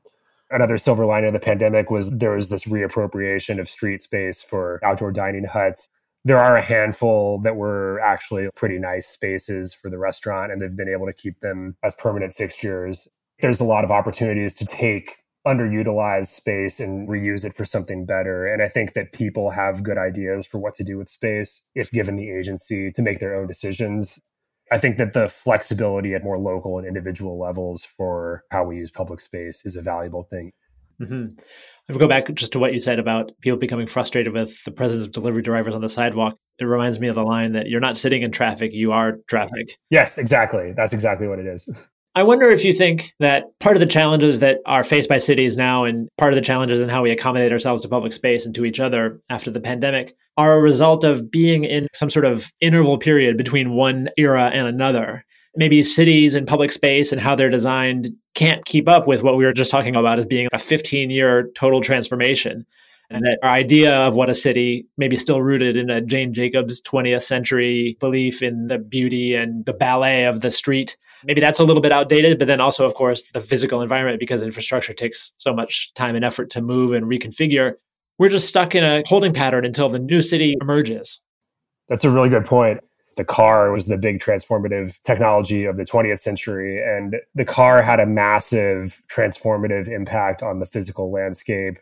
Another 0.50 0.76
silver 0.76 1.06
lining 1.06 1.28
of 1.28 1.32
the 1.32 1.40
pandemic 1.40 1.90
was 1.90 2.10
there 2.10 2.32
was 2.32 2.48
this 2.48 2.64
reappropriation 2.66 3.58
of 3.58 3.68
street 3.68 4.00
space 4.00 4.42
for 4.42 4.78
outdoor 4.84 5.10
dining 5.10 5.44
huts. 5.44 5.88
There 6.24 6.38
are 6.38 6.56
a 6.56 6.62
handful 6.62 7.40
that 7.40 7.56
were 7.56 8.00
actually 8.00 8.48
pretty 8.54 8.78
nice 8.78 9.06
spaces 9.06 9.74
for 9.74 9.90
the 9.90 9.98
restaurant, 9.98 10.52
and 10.52 10.60
they've 10.60 10.76
been 10.76 10.88
able 10.88 11.06
to 11.06 11.12
keep 11.12 11.40
them 11.40 11.76
as 11.82 11.94
permanent 11.94 12.34
fixtures. 12.34 13.08
There's 13.40 13.60
a 13.60 13.64
lot 13.64 13.84
of 13.84 13.90
opportunities 13.90 14.54
to 14.56 14.66
take 14.66 15.16
underutilized 15.46 16.28
space 16.28 16.80
and 16.80 17.08
reuse 17.08 17.44
it 17.44 17.54
for 17.54 17.64
something 17.64 18.06
better. 18.06 18.46
And 18.46 18.62
I 18.62 18.68
think 18.68 18.94
that 18.94 19.12
people 19.12 19.50
have 19.50 19.82
good 19.82 19.98
ideas 19.98 20.46
for 20.46 20.58
what 20.58 20.74
to 20.76 20.84
do 20.84 20.96
with 20.96 21.10
space 21.10 21.60
if 21.74 21.90
given 21.90 22.16
the 22.16 22.30
agency 22.30 22.90
to 22.92 23.02
make 23.02 23.20
their 23.20 23.34
own 23.34 23.46
decisions. 23.46 24.18
I 24.72 24.78
think 24.78 24.96
that 24.96 25.12
the 25.12 25.28
flexibility 25.28 26.14
at 26.14 26.24
more 26.24 26.38
local 26.38 26.78
and 26.78 26.86
individual 26.86 27.38
levels 27.38 27.84
for 27.84 28.44
how 28.50 28.64
we 28.64 28.76
use 28.76 28.90
public 28.90 29.20
space 29.20 29.64
is 29.64 29.76
a 29.76 29.82
valuable 29.82 30.24
thing. 30.24 30.52
Mm-hmm. 31.00 31.38
If 31.88 31.94
we 31.94 31.98
go 31.98 32.08
back 32.08 32.32
just 32.34 32.52
to 32.52 32.58
what 32.58 32.72
you 32.72 32.80
said 32.80 32.98
about 32.98 33.32
people 33.40 33.58
becoming 33.58 33.86
frustrated 33.86 34.32
with 34.32 34.62
the 34.64 34.70
presence 34.70 35.04
of 35.04 35.12
delivery 35.12 35.42
drivers 35.42 35.74
on 35.74 35.82
the 35.82 35.88
sidewalk, 35.88 36.38
it 36.58 36.64
reminds 36.64 36.98
me 36.98 37.08
of 37.08 37.14
the 37.14 37.22
line 37.22 37.52
that 37.52 37.68
you're 37.68 37.80
not 37.80 37.98
sitting 37.98 38.22
in 38.22 38.32
traffic, 38.32 38.72
you 38.72 38.92
are 38.92 39.18
traffic. 39.28 39.76
Yes, 39.90 40.16
exactly. 40.16 40.72
That's 40.72 40.94
exactly 40.94 41.28
what 41.28 41.38
it 41.38 41.46
is. 41.46 41.68
I 42.16 42.22
wonder 42.22 42.48
if 42.48 42.64
you 42.64 42.72
think 42.72 43.12
that 43.18 43.58
part 43.58 43.74
of 43.74 43.80
the 43.80 43.86
challenges 43.86 44.38
that 44.38 44.58
are 44.66 44.84
faced 44.84 45.08
by 45.08 45.18
cities 45.18 45.56
now 45.56 45.82
and 45.82 46.08
part 46.16 46.32
of 46.32 46.36
the 46.36 46.44
challenges 46.44 46.80
in 46.80 46.88
how 46.88 47.02
we 47.02 47.10
accommodate 47.10 47.50
ourselves 47.50 47.82
to 47.82 47.88
public 47.88 48.14
space 48.14 48.46
and 48.46 48.54
to 48.54 48.64
each 48.64 48.78
other 48.78 49.20
after 49.30 49.50
the 49.50 49.60
pandemic 49.60 50.14
are 50.36 50.54
a 50.54 50.62
result 50.62 51.02
of 51.02 51.28
being 51.28 51.64
in 51.64 51.88
some 51.92 52.10
sort 52.10 52.24
of 52.24 52.52
interval 52.60 52.98
period 52.98 53.36
between 53.36 53.72
one 53.72 54.08
era 54.16 54.50
and 54.54 54.68
another. 54.68 55.24
Maybe 55.56 55.82
cities 55.82 56.36
and 56.36 56.46
public 56.46 56.70
space 56.70 57.10
and 57.10 57.20
how 57.20 57.34
they're 57.34 57.50
designed 57.50 58.10
can't 58.36 58.64
keep 58.64 58.88
up 58.88 59.08
with 59.08 59.24
what 59.24 59.36
we 59.36 59.44
were 59.44 59.52
just 59.52 59.70
talking 59.72 59.96
about 59.96 60.18
as 60.18 60.26
being 60.26 60.48
a 60.52 60.58
15 60.58 61.10
year 61.10 61.50
total 61.56 61.80
transformation. 61.80 62.64
And 63.10 63.24
that 63.24 63.38
our 63.42 63.50
idea 63.50 63.94
of 63.94 64.14
what 64.14 64.30
a 64.30 64.34
city 64.34 64.86
maybe 64.96 65.16
still 65.16 65.42
rooted 65.42 65.76
in 65.76 65.90
a 65.90 66.00
Jane 66.00 66.32
Jacobs 66.32 66.80
20th 66.80 67.22
century 67.22 67.96
belief 68.00 68.42
in 68.42 68.68
the 68.68 68.78
beauty 68.78 69.34
and 69.34 69.64
the 69.66 69.74
ballet 69.74 70.24
of 70.24 70.40
the 70.40 70.50
street 70.50 70.96
maybe 71.26 71.40
that's 71.40 71.58
a 71.58 71.64
little 71.64 71.82
bit 71.82 71.92
outdated 71.92 72.38
but 72.38 72.46
then 72.46 72.60
also 72.60 72.84
of 72.84 72.94
course 72.94 73.22
the 73.32 73.40
physical 73.40 73.82
environment 73.82 74.20
because 74.20 74.42
infrastructure 74.42 74.92
takes 74.92 75.32
so 75.36 75.52
much 75.52 75.92
time 75.94 76.14
and 76.14 76.24
effort 76.24 76.50
to 76.50 76.60
move 76.60 76.92
and 76.92 77.06
reconfigure. 77.06 77.74
We're 78.18 78.28
just 78.28 78.48
stuck 78.48 78.74
in 78.74 78.84
a 78.84 79.02
holding 79.06 79.32
pattern 79.32 79.64
until 79.64 79.88
the 79.88 79.98
new 79.98 80.20
city 80.20 80.56
emerges. 80.60 81.20
That's 81.88 82.04
a 82.04 82.10
really 82.10 82.28
good 82.28 82.44
point. 82.44 82.80
The 83.16 83.24
car 83.24 83.70
was 83.70 83.86
the 83.86 83.96
big 83.96 84.18
transformative 84.18 85.00
technology 85.02 85.64
of 85.64 85.76
the 85.76 85.84
20th 85.84 86.20
century 86.20 86.82
and 86.82 87.16
the 87.34 87.44
car 87.44 87.80
had 87.82 88.00
a 88.00 88.06
massive 88.06 89.02
transformative 89.08 89.88
impact 89.88 90.42
on 90.42 90.58
the 90.58 90.66
physical 90.66 91.12
landscape 91.12 91.78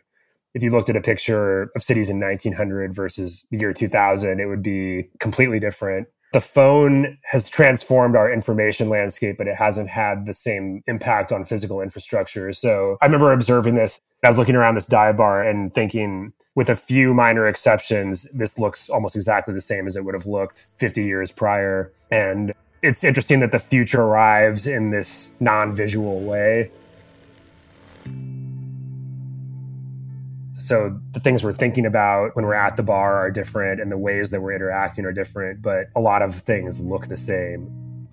if 0.53 0.63
you 0.63 0.69
looked 0.69 0.89
at 0.89 0.95
a 0.95 1.01
picture 1.01 1.71
of 1.75 1.83
cities 1.83 2.09
in 2.09 2.19
1900 2.19 2.93
versus 2.93 3.45
the 3.51 3.57
year 3.57 3.73
2000 3.73 4.39
it 4.39 4.45
would 4.45 4.63
be 4.63 5.09
completely 5.19 5.59
different 5.59 6.07
the 6.33 6.41
phone 6.41 7.17
has 7.31 7.47
transformed 7.47 8.15
our 8.15 8.31
information 8.31 8.89
landscape, 8.89 9.37
but 9.37 9.47
it 9.47 9.55
hasn't 9.55 9.87
had 9.87 10.25
the 10.25 10.33
same 10.33 10.83
impact 10.87 11.31
on 11.31 11.45
physical 11.45 11.79
infrastructure. 11.79 12.51
So 12.53 12.97
I 13.01 13.05
remember 13.05 13.31
observing 13.31 13.75
this. 13.75 14.01
I 14.23 14.29
was 14.29 14.39
looking 14.39 14.55
around 14.55 14.75
this 14.75 14.87
dive 14.87 15.17
bar 15.17 15.43
and 15.43 15.73
thinking, 15.73 16.33
with 16.55 16.69
a 16.69 16.75
few 16.75 17.13
minor 17.13 17.47
exceptions, 17.47 18.23
this 18.31 18.57
looks 18.57 18.89
almost 18.89 19.15
exactly 19.15 19.53
the 19.53 19.61
same 19.61 19.85
as 19.85 19.95
it 19.95 20.05
would 20.05 20.15
have 20.15 20.25
looked 20.25 20.65
50 20.77 21.03
years 21.03 21.31
prior. 21.31 21.93
And 22.09 22.53
it's 22.81 23.03
interesting 23.03 23.39
that 23.41 23.51
the 23.51 23.59
future 23.59 24.01
arrives 24.01 24.65
in 24.65 24.89
this 24.89 25.35
non 25.39 25.75
visual 25.75 26.19
way. 26.21 26.71
So 30.63 30.97
the 31.11 31.19
things 31.19 31.43
we're 31.43 31.51
thinking 31.51 31.85
about 31.85 32.37
when 32.37 32.45
we're 32.45 32.53
at 32.53 32.77
the 32.77 32.83
bar 32.83 33.17
are 33.17 33.29
different 33.29 33.81
and 33.81 33.91
the 33.91 33.97
ways 33.97 34.29
that 34.29 34.39
we're 34.39 34.53
interacting 34.53 35.03
are 35.03 35.11
different, 35.11 35.61
but 35.61 35.87
a 35.93 35.99
lot 35.99 36.21
of 36.21 36.33
things 36.33 36.79
look 36.79 37.07
the 37.07 37.17
same. 37.17 38.07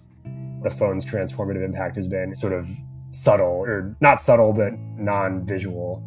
The 0.65 0.71
phone's 0.71 1.05
transformative 1.05 1.65
impact 1.65 1.95
has 1.95 2.09
been 2.09 2.35
sort 2.35 2.53
of 2.53 2.69
subtle, 3.13 3.47
or 3.47 3.97
not 4.01 4.21
subtle, 4.21 4.53
but 4.53 4.73
non 4.97 5.47
visual. 5.47 6.03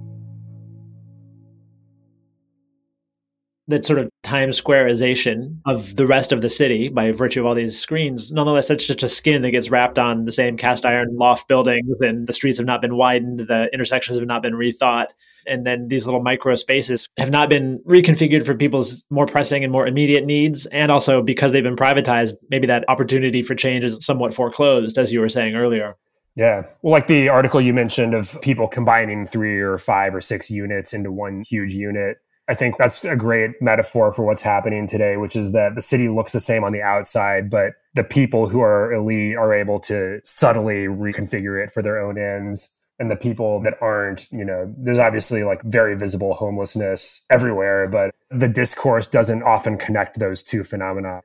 That 3.67 3.85
sort 3.85 3.99
of 3.99 4.09
Times 4.23 4.61
Squareization 4.61 5.59
of 5.65 5.95
the 5.95 6.05
rest 6.05 6.31
of 6.31 6.41
the 6.41 6.49
city 6.49 6.89
by 6.89 7.11
virtue 7.11 7.39
of 7.39 7.45
all 7.45 7.55
these 7.55 7.79
screens. 7.79 8.31
Nonetheless, 8.31 8.69
it's 8.69 8.85
just 8.85 9.03
a 9.03 9.07
skin 9.07 9.41
that 9.41 9.51
gets 9.51 9.69
wrapped 9.69 9.97
on 9.97 10.25
the 10.25 10.31
same 10.31 10.57
cast 10.57 10.85
iron 10.85 11.15
loft 11.15 11.47
buildings, 11.47 11.95
and 12.01 12.27
the 12.27 12.33
streets 12.33 12.57
have 12.57 12.67
not 12.67 12.81
been 12.81 12.97
widened, 12.97 13.39
the 13.47 13.69
intersections 13.73 14.17
have 14.17 14.27
not 14.27 14.41
been 14.41 14.53
rethought, 14.53 15.07
and 15.47 15.65
then 15.65 15.87
these 15.87 16.05
little 16.05 16.21
micro 16.21 16.55
spaces 16.55 17.07
have 17.17 17.31
not 17.31 17.49
been 17.49 17.79
reconfigured 17.87 18.45
for 18.45 18.53
people's 18.53 19.03
more 19.09 19.25
pressing 19.25 19.63
and 19.63 19.71
more 19.71 19.87
immediate 19.87 20.25
needs. 20.25 20.65
And 20.67 20.91
also 20.91 21.21
because 21.21 21.51
they've 21.51 21.63
been 21.63 21.75
privatized, 21.75 22.35
maybe 22.49 22.67
that 22.67 22.83
opportunity 22.89 23.43
for 23.43 23.55
change 23.55 23.85
is 23.85 24.05
somewhat 24.05 24.33
foreclosed, 24.33 24.97
as 24.97 25.13
you 25.13 25.21
were 25.21 25.29
saying 25.29 25.55
earlier. 25.55 25.95
Yeah. 26.35 26.63
Well, 26.81 26.91
like 26.91 27.07
the 27.07 27.29
article 27.29 27.61
you 27.61 27.73
mentioned 27.73 28.13
of 28.13 28.41
people 28.41 28.67
combining 28.67 29.27
three 29.27 29.59
or 29.59 29.77
five 29.77 30.15
or 30.15 30.21
six 30.21 30.49
units 30.49 30.91
into 30.91 31.11
one 31.11 31.43
huge 31.47 31.73
unit 31.73 32.17
I 32.53 32.55
think 32.55 32.77
that's 32.77 33.03
a 33.03 33.15
great 33.15 33.59
metaphor 33.63 34.13
for 34.13 34.23
what's 34.23 34.43
happening 34.43 34.85
today, 34.85 35.17
which 35.17 35.35
is 35.35 35.53
that 35.53 35.73
the 35.73 35.81
city 35.81 36.07
looks 36.07 36.33
the 36.33 36.39
same 36.39 36.63
on 36.63 36.71
the 36.71 36.83
outside, 36.83 37.49
but 37.49 37.73
the 37.95 38.03
people 38.03 38.47
who 38.47 38.61
are 38.61 38.93
elite 38.93 39.35
are 39.35 39.51
able 39.51 39.79
to 39.79 40.21
subtly 40.23 40.85
reconfigure 40.85 41.63
it 41.63 41.71
for 41.71 41.81
their 41.81 41.99
own 41.99 42.19
ends. 42.19 42.69
And 42.99 43.09
the 43.09 43.15
people 43.15 43.59
that 43.63 43.73
aren't, 43.81 44.31
you 44.31 44.45
know, 44.45 44.71
there's 44.77 44.99
obviously 44.99 45.43
like 45.43 45.63
very 45.63 45.97
visible 45.97 46.35
homelessness 46.35 47.25
everywhere, 47.31 47.87
but 47.87 48.13
the 48.29 48.47
discourse 48.47 49.07
doesn't 49.07 49.41
often 49.41 49.79
connect 49.79 50.19
those 50.19 50.43
two 50.43 50.63
phenomena 50.63 51.21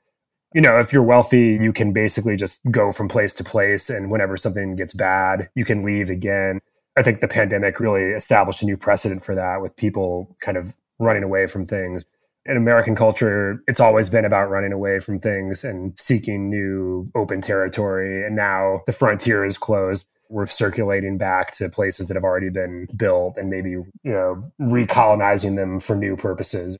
you 0.54 0.62
know, 0.62 0.80
if 0.80 0.94
you're 0.94 1.02
wealthy, 1.02 1.58
you 1.60 1.74
can 1.74 1.92
basically 1.92 2.34
just 2.34 2.62
go 2.70 2.90
from 2.90 3.06
place 3.06 3.34
to 3.34 3.44
place. 3.44 3.90
And 3.90 4.10
whenever 4.10 4.38
something 4.38 4.76
gets 4.76 4.94
bad, 4.94 5.50
you 5.54 5.66
can 5.66 5.84
leave 5.84 6.08
again. 6.08 6.60
I 6.96 7.02
think 7.02 7.20
the 7.20 7.28
pandemic 7.28 7.80
really 7.80 8.12
established 8.12 8.62
a 8.62 8.64
new 8.64 8.78
precedent 8.78 9.22
for 9.22 9.34
that 9.34 9.60
with 9.60 9.76
people 9.76 10.34
kind 10.40 10.56
of 10.56 10.74
running 10.98 11.22
away 11.22 11.46
from 11.46 11.66
things. 11.66 12.04
In 12.46 12.56
American 12.56 12.96
culture, 12.96 13.62
it's 13.66 13.80
always 13.80 14.08
been 14.08 14.24
about 14.24 14.48
running 14.48 14.72
away 14.72 15.00
from 15.00 15.20
things 15.20 15.64
and 15.64 15.98
seeking 15.98 16.48
new 16.48 17.10
open 17.14 17.40
territory. 17.40 18.24
And 18.24 18.34
now 18.34 18.82
the 18.86 18.92
frontier 18.92 19.44
is 19.44 19.58
closed. 19.58 20.08
We're 20.30 20.46
circulating 20.46 21.18
back 21.18 21.52
to 21.52 21.68
places 21.68 22.08
that 22.08 22.14
have 22.14 22.24
already 22.24 22.50
been 22.50 22.86
built 22.96 23.36
and 23.36 23.50
maybe, 23.50 23.70
you 23.70 23.86
know, 24.04 24.50
recolonizing 24.60 25.56
them 25.56 25.80
for 25.80 25.96
new 25.96 26.16
purposes 26.16 26.76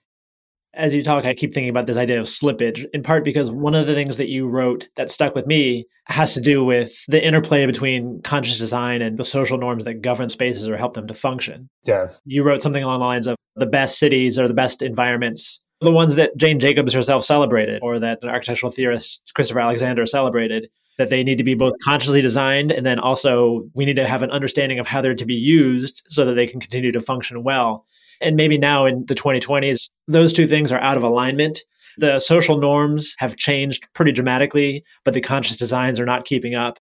as 0.78 0.94
you 0.94 1.02
talk, 1.02 1.24
I 1.24 1.34
keep 1.34 1.52
thinking 1.52 1.68
about 1.68 1.86
this 1.86 1.96
idea 1.96 2.20
of 2.20 2.26
slippage, 2.26 2.86
in 2.94 3.02
part 3.02 3.24
because 3.24 3.50
one 3.50 3.74
of 3.74 3.86
the 3.86 3.94
things 3.94 4.16
that 4.16 4.28
you 4.28 4.46
wrote 4.48 4.88
that 4.96 5.10
stuck 5.10 5.34
with 5.34 5.46
me 5.46 5.86
has 6.04 6.34
to 6.34 6.40
do 6.40 6.64
with 6.64 7.04
the 7.08 7.22
interplay 7.22 7.66
between 7.66 8.22
conscious 8.22 8.58
design 8.58 9.02
and 9.02 9.18
the 9.18 9.24
social 9.24 9.58
norms 9.58 9.84
that 9.84 10.00
govern 10.00 10.28
spaces 10.30 10.68
or 10.68 10.76
help 10.76 10.94
them 10.94 11.08
to 11.08 11.14
function. 11.14 11.68
Yeah. 11.84 12.12
You 12.24 12.44
wrote 12.44 12.62
something 12.62 12.82
along 12.82 13.00
the 13.00 13.06
lines 13.06 13.26
of 13.26 13.36
the 13.56 13.66
best 13.66 13.98
cities 13.98 14.38
or 14.38 14.46
the 14.46 14.54
best 14.54 14.80
environments, 14.80 15.60
the 15.80 15.90
ones 15.90 16.14
that 16.14 16.36
Jane 16.36 16.60
Jacobs 16.60 16.94
herself 16.94 17.24
celebrated, 17.24 17.80
or 17.82 17.98
that 17.98 18.20
an 18.22 18.28
architectural 18.28 18.72
theorist, 18.72 19.20
Christopher 19.34 19.60
Alexander, 19.60 20.06
celebrated. 20.06 20.68
That 20.96 21.10
they 21.10 21.22
need 21.22 21.38
to 21.38 21.44
be 21.44 21.54
both 21.54 21.74
consciously 21.84 22.20
designed 22.20 22.72
and 22.72 22.84
then 22.84 22.98
also 22.98 23.68
we 23.74 23.84
need 23.84 23.94
to 23.94 24.08
have 24.08 24.24
an 24.24 24.32
understanding 24.32 24.80
of 24.80 24.88
how 24.88 25.00
they're 25.00 25.14
to 25.14 25.24
be 25.24 25.34
used 25.34 26.02
so 26.08 26.24
that 26.24 26.34
they 26.34 26.48
can 26.48 26.58
continue 26.58 26.90
to 26.90 27.00
function 27.00 27.44
well. 27.44 27.86
And 28.20 28.36
maybe 28.36 28.58
now 28.58 28.86
in 28.86 29.04
the 29.06 29.14
2020s, 29.14 29.88
those 30.06 30.32
two 30.32 30.46
things 30.46 30.72
are 30.72 30.80
out 30.80 30.96
of 30.96 31.02
alignment. 31.02 31.60
The 31.98 32.20
social 32.20 32.58
norms 32.58 33.14
have 33.18 33.36
changed 33.36 33.88
pretty 33.94 34.12
dramatically, 34.12 34.84
but 35.04 35.14
the 35.14 35.20
conscious 35.20 35.56
designs 35.56 35.98
are 35.98 36.06
not 36.06 36.24
keeping 36.24 36.54
up. 36.54 36.78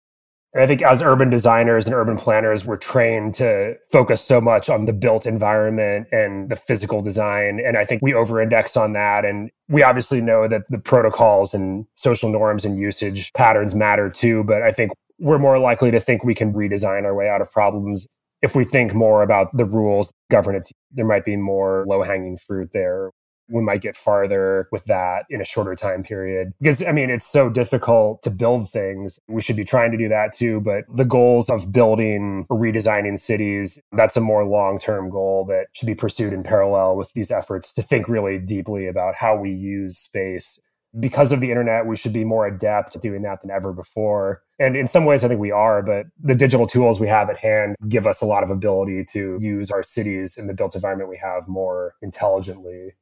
I 0.55 0.65
think 0.65 0.81
as 0.81 1.01
urban 1.01 1.29
designers 1.29 1.85
and 1.85 1.93
urban 1.95 2.17
planners, 2.17 2.65
we're 2.65 2.77
trained 2.77 3.35
to 3.35 3.75
focus 3.91 4.21
so 4.21 4.39
much 4.41 4.69
on 4.69 4.85
the 4.85 4.93
built 4.93 5.25
environment 5.25 6.07
and 6.11 6.49
the 6.49 6.55
physical 6.55 7.01
design. 7.01 7.59
And 7.63 7.77
I 7.77 7.85
think 7.85 8.01
we 8.01 8.13
over 8.13 8.41
index 8.41 8.77
on 8.77 8.93
that. 8.93 9.25
And 9.25 9.51
we 9.67 9.83
obviously 9.83 10.21
know 10.21 10.47
that 10.47 10.63
the 10.69 10.79
protocols 10.79 11.53
and 11.53 11.85
social 11.95 12.31
norms 12.31 12.65
and 12.65 12.77
usage 12.77 13.31
patterns 13.33 13.75
matter 13.75 14.09
too. 14.09 14.43
But 14.45 14.63
I 14.63 14.71
think 14.71 14.91
we're 15.19 15.37
more 15.37 15.59
likely 15.59 15.91
to 15.91 15.99
think 15.99 16.23
we 16.23 16.35
can 16.35 16.53
redesign 16.53 17.03
our 17.03 17.13
way 17.13 17.29
out 17.29 17.41
of 17.41 17.51
problems 17.51 18.07
if 18.41 18.55
we 18.55 18.63
think 18.63 18.93
more 18.93 19.23
about 19.23 19.55
the 19.55 19.65
rules, 19.65 20.11
governance, 20.29 20.71
there 20.91 21.05
might 21.05 21.25
be 21.25 21.35
more 21.35 21.85
low 21.87 22.03
hanging 22.03 22.37
fruit 22.37 22.69
there. 22.73 23.11
We 23.49 23.61
might 23.61 23.81
get 23.81 23.95
farther 23.95 24.67
with 24.73 24.83
that 24.85 25.23
in 25.29 25.39
a 25.39 25.45
shorter 25.45 25.73
time 25.73 26.03
period. 26.03 26.51
Because, 26.59 26.83
I 26.83 26.91
mean, 26.91 27.09
it's 27.09 27.25
so 27.25 27.49
difficult 27.49 28.21
to 28.23 28.29
build 28.29 28.69
things. 28.69 29.19
We 29.29 29.41
should 29.41 29.55
be 29.55 29.63
trying 29.63 29.91
to 29.91 29.97
do 29.97 30.09
that 30.09 30.33
too. 30.33 30.59
But 30.59 30.83
the 30.93 31.05
goals 31.05 31.49
of 31.49 31.71
building 31.71 32.45
or 32.49 32.59
redesigning 32.59 33.17
cities, 33.17 33.79
that's 33.93 34.17
a 34.17 34.21
more 34.21 34.45
long 34.45 34.79
term 34.79 35.09
goal 35.09 35.45
that 35.45 35.67
should 35.71 35.85
be 35.85 35.95
pursued 35.95 36.33
in 36.33 36.43
parallel 36.43 36.97
with 36.97 37.13
these 37.13 37.31
efforts 37.31 37.71
to 37.73 37.81
think 37.81 38.09
really 38.09 38.37
deeply 38.37 38.85
about 38.85 39.15
how 39.15 39.37
we 39.37 39.51
use 39.51 39.97
space 39.97 40.59
because 40.99 41.31
of 41.31 41.41
the 41.41 41.49
internet, 41.49 41.85
we 41.85 41.95
should 41.95 42.13
be 42.13 42.23
more 42.23 42.47
adept 42.47 42.95
at 42.95 43.01
doing 43.01 43.21
that 43.23 43.41
than 43.41 43.51
ever 43.51 43.73
before. 43.73 44.43
And 44.59 44.75
in 44.75 44.87
some 44.87 45.05
ways, 45.05 45.23
I 45.23 45.27
think 45.27 45.39
we 45.39 45.51
are, 45.51 45.81
but 45.81 46.07
the 46.21 46.35
digital 46.35 46.65
tools 46.65 46.99
we 46.99 47.07
have 47.07 47.29
at 47.29 47.37
hand 47.37 47.75
give 47.87 48.07
us 48.07 48.21
a 48.21 48.25
lot 48.25 48.43
of 48.43 48.49
ability 48.49 49.05
to 49.11 49.37
use 49.39 49.69
our 49.69 49.83
cities 49.83 50.37
in 50.37 50.47
the 50.47 50.53
built 50.53 50.75
environment 50.75 51.09
we 51.09 51.17
have 51.17 51.47
more 51.47 51.95
intelligently. 52.01 52.95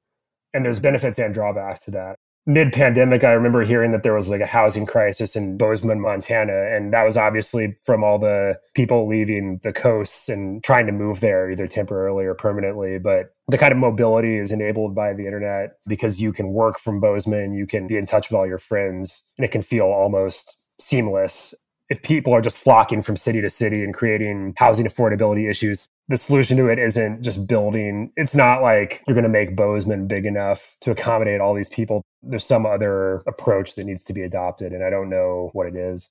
And 0.54 0.66
there's 0.66 0.80
benefits 0.80 1.20
and 1.20 1.34
drawbacks 1.34 1.82
to 1.82 1.92
that 1.92 2.18
mid 2.46 2.72
pandemic, 2.74 3.24
I 3.24 3.32
remember 3.32 3.64
hearing 3.64 3.92
that 3.92 4.04
there 4.04 4.14
was 4.14 4.30
like 4.30 4.42
a 4.42 4.46
housing 4.46 4.86
crisis 4.86 5.36
in 5.36 5.58
Bozeman, 5.58 6.00
Montana. 6.00 6.76
And 6.76 6.94
that 6.94 7.04
was 7.04 7.18
obviously 7.18 7.76
from 7.84 8.04
all 8.04 8.20
the 8.20 8.60
people 8.76 9.08
leaving 9.08 9.60
the 9.64 9.74
coasts 9.74 10.30
and 10.30 10.64
trying 10.64 10.86
to 10.86 10.92
move 10.92 11.20
there 11.20 11.50
either 11.50 11.68
temporarily 11.68 12.26
or 12.26 12.36
permanently. 12.36 13.00
But 13.00 13.34
the 13.48 13.58
kind 13.58 13.72
of 13.72 13.78
mobility 13.78 14.38
is 14.38 14.52
enabled 14.52 14.94
by 14.94 15.14
the 15.14 15.26
internet 15.26 15.78
because 15.88 16.22
you 16.22 16.32
can 16.32 16.50
work 16.50 16.80
from 16.80 17.00
Bozeman, 17.00 17.54
you 17.54 17.66
can 17.66 17.88
be 17.88 17.98
in 17.98 18.06
touch 18.06 18.30
with 18.30 18.38
all 18.38 18.48
your 18.48 18.58
friends, 18.58 19.24
and 19.38 19.46
it 19.46 19.52
can 19.52 19.62
feel 19.62 19.86
almost 19.86 20.58
seamless 20.80 21.54
if 21.90 22.02
people 22.02 22.34
are 22.34 22.42
just 22.42 22.58
flocking 22.58 23.02
from 23.02 23.16
city 23.16 23.42
to 23.42 23.50
city 23.50 23.84
and 23.84 23.94
creating 23.94 24.54
housing 24.58 24.86
affordability 24.86 25.50
issues, 25.50 25.88
the 26.08 26.18
solution 26.18 26.58
to 26.58 26.68
it 26.68 26.80
isn't 26.80 27.22
just 27.22 27.48
building. 27.48 28.12
It's 28.16 28.36
not 28.36 28.62
like 28.62 29.04
you're 29.08 29.16
going 29.16 29.24
to 29.24 29.30
make 29.30 29.56
Bozeman 29.56 30.08
big 30.08 30.26
enough 30.26 30.76
to 30.82 30.92
accommodate 30.92 31.42
all 31.42 31.54
these 31.54 31.70
people. 31.70 32.04
There's 32.26 32.46
some 32.46 32.66
other 32.66 33.24
approach 33.28 33.76
that 33.76 33.86
needs 33.86 34.04
to 34.04 34.14
be 34.14 34.22
adopted, 34.22 34.74
and 34.74 34.84
I 34.84 34.90
don't 34.90 35.10
know 35.10 35.50
what 35.54 35.68
it 35.68 35.76
is. 35.76 36.10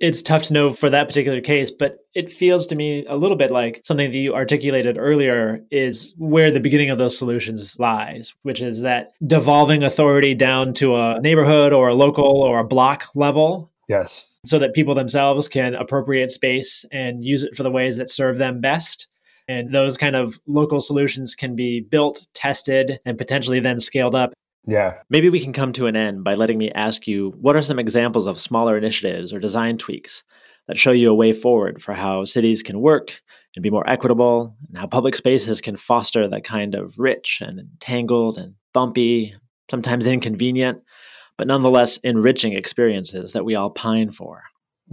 It's 0.00 0.22
tough 0.22 0.42
to 0.44 0.52
know 0.52 0.70
for 0.70 0.90
that 0.90 1.08
particular 1.08 1.40
case, 1.40 1.72
but 1.72 1.98
it 2.14 2.30
feels 2.30 2.66
to 2.68 2.76
me 2.76 3.04
a 3.08 3.16
little 3.16 3.36
bit 3.36 3.50
like 3.50 3.80
something 3.84 4.12
that 4.12 4.16
you 4.16 4.32
articulated 4.32 4.96
earlier 4.96 5.64
is 5.72 6.14
where 6.18 6.52
the 6.52 6.60
beginning 6.60 6.90
of 6.90 6.98
those 6.98 7.18
solutions 7.18 7.76
lies, 7.80 8.32
which 8.42 8.60
is 8.60 8.82
that 8.82 9.10
devolving 9.26 9.82
authority 9.82 10.34
down 10.34 10.72
to 10.74 10.94
a 10.94 11.20
neighborhood 11.20 11.72
or 11.72 11.88
a 11.88 11.94
local 11.94 12.42
or 12.42 12.60
a 12.60 12.64
block 12.64 13.06
level. 13.16 13.72
Yes 13.88 14.28
so 14.44 14.58
that 14.58 14.74
people 14.74 14.94
themselves 14.94 15.48
can 15.48 15.74
appropriate 15.74 16.30
space 16.30 16.84
and 16.90 17.24
use 17.24 17.42
it 17.42 17.54
for 17.54 17.62
the 17.62 17.70
ways 17.70 17.96
that 17.96 18.10
serve 18.10 18.38
them 18.38 18.60
best. 18.60 19.06
And 19.46 19.72
those 19.72 19.96
kind 19.96 20.14
of 20.14 20.38
local 20.46 20.80
solutions 20.80 21.34
can 21.34 21.56
be 21.56 21.80
built, 21.80 22.26
tested, 22.34 23.00
and 23.04 23.16
potentially 23.16 23.60
then 23.60 23.78
scaled 23.78 24.14
up. 24.14 24.32
Yeah. 24.68 24.98
Maybe 25.08 25.30
we 25.30 25.40
can 25.40 25.54
come 25.54 25.72
to 25.72 25.86
an 25.86 25.96
end 25.96 26.24
by 26.24 26.34
letting 26.34 26.58
me 26.58 26.70
ask 26.72 27.06
you 27.06 27.34
what 27.40 27.56
are 27.56 27.62
some 27.62 27.78
examples 27.78 28.26
of 28.26 28.38
smaller 28.38 28.76
initiatives 28.76 29.32
or 29.32 29.40
design 29.40 29.78
tweaks 29.78 30.22
that 30.66 30.78
show 30.78 30.92
you 30.92 31.10
a 31.10 31.14
way 31.14 31.32
forward 31.32 31.82
for 31.82 31.94
how 31.94 32.26
cities 32.26 32.62
can 32.62 32.80
work 32.80 33.22
and 33.56 33.62
be 33.62 33.70
more 33.70 33.88
equitable, 33.88 34.54
and 34.68 34.76
how 34.76 34.86
public 34.86 35.16
spaces 35.16 35.62
can 35.62 35.74
foster 35.74 36.28
that 36.28 36.44
kind 36.44 36.74
of 36.74 36.98
rich 36.98 37.38
and 37.40 37.58
entangled 37.58 38.36
and 38.36 38.54
bumpy, 38.74 39.34
sometimes 39.70 40.06
inconvenient, 40.06 40.82
but 41.38 41.46
nonetheless 41.46 41.96
enriching 42.04 42.52
experiences 42.52 43.32
that 43.32 43.46
we 43.46 43.54
all 43.54 43.70
pine 43.70 44.12
for. 44.12 44.42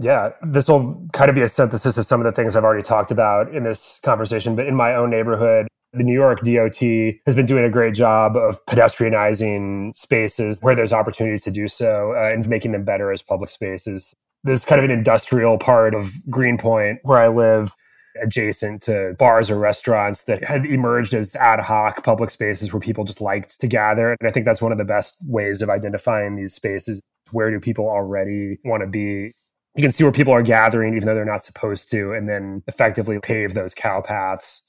Yeah, 0.00 0.30
this 0.42 0.68
will 0.68 1.06
kind 1.12 1.28
of 1.28 1.34
be 1.34 1.42
a 1.42 1.48
synthesis 1.48 1.98
of 1.98 2.06
some 2.06 2.20
of 2.20 2.24
the 2.24 2.32
things 2.32 2.56
I've 2.56 2.64
already 2.64 2.82
talked 2.82 3.10
about 3.10 3.54
in 3.54 3.62
this 3.62 4.00
conversation. 4.02 4.56
But 4.56 4.66
in 4.66 4.74
my 4.74 4.94
own 4.94 5.10
neighborhood, 5.10 5.68
the 5.96 6.04
New 6.04 6.14
York 6.14 6.40
DOT 6.42 6.80
has 7.26 7.34
been 7.34 7.46
doing 7.46 7.64
a 7.64 7.70
great 7.70 7.94
job 7.94 8.36
of 8.36 8.64
pedestrianizing 8.66 9.94
spaces 9.94 10.58
where 10.60 10.74
there's 10.74 10.92
opportunities 10.92 11.42
to 11.42 11.50
do 11.50 11.68
so 11.68 12.12
uh, 12.16 12.30
and 12.32 12.48
making 12.48 12.72
them 12.72 12.84
better 12.84 13.12
as 13.12 13.22
public 13.22 13.50
spaces. 13.50 14.14
There's 14.44 14.64
kind 14.64 14.78
of 14.78 14.84
an 14.84 14.90
industrial 14.90 15.58
part 15.58 15.94
of 15.94 16.12
Greenpoint 16.30 17.00
where 17.02 17.18
I 17.18 17.28
live 17.28 17.74
adjacent 18.22 18.82
to 18.82 19.14
bars 19.18 19.50
or 19.50 19.58
restaurants 19.58 20.22
that 20.22 20.42
had 20.44 20.64
emerged 20.66 21.14
as 21.14 21.36
ad 21.36 21.60
hoc 21.60 22.04
public 22.04 22.30
spaces 22.30 22.72
where 22.72 22.80
people 22.80 23.04
just 23.04 23.20
liked 23.20 23.60
to 23.60 23.66
gather. 23.66 24.16
And 24.20 24.28
I 24.28 24.32
think 24.32 24.46
that's 24.46 24.62
one 24.62 24.72
of 24.72 24.78
the 24.78 24.84
best 24.84 25.16
ways 25.26 25.62
of 25.62 25.70
identifying 25.70 26.36
these 26.36 26.54
spaces. 26.54 27.00
Where 27.30 27.50
do 27.50 27.60
people 27.60 27.86
already 27.88 28.58
want 28.64 28.82
to 28.82 28.86
be? 28.86 29.32
You 29.74 29.82
can 29.82 29.92
see 29.92 30.04
where 30.04 30.12
people 30.12 30.32
are 30.32 30.42
gathering, 30.42 30.94
even 30.94 31.06
though 31.06 31.14
they're 31.14 31.24
not 31.24 31.44
supposed 31.44 31.90
to, 31.90 32.12
and 32.12 32.28
then 32.28 32.62
effectively 32.66 33.18
pave 33.20 33.54
those 33.54 33.74
cow 33.74 34.00
paths. 34.00 34.62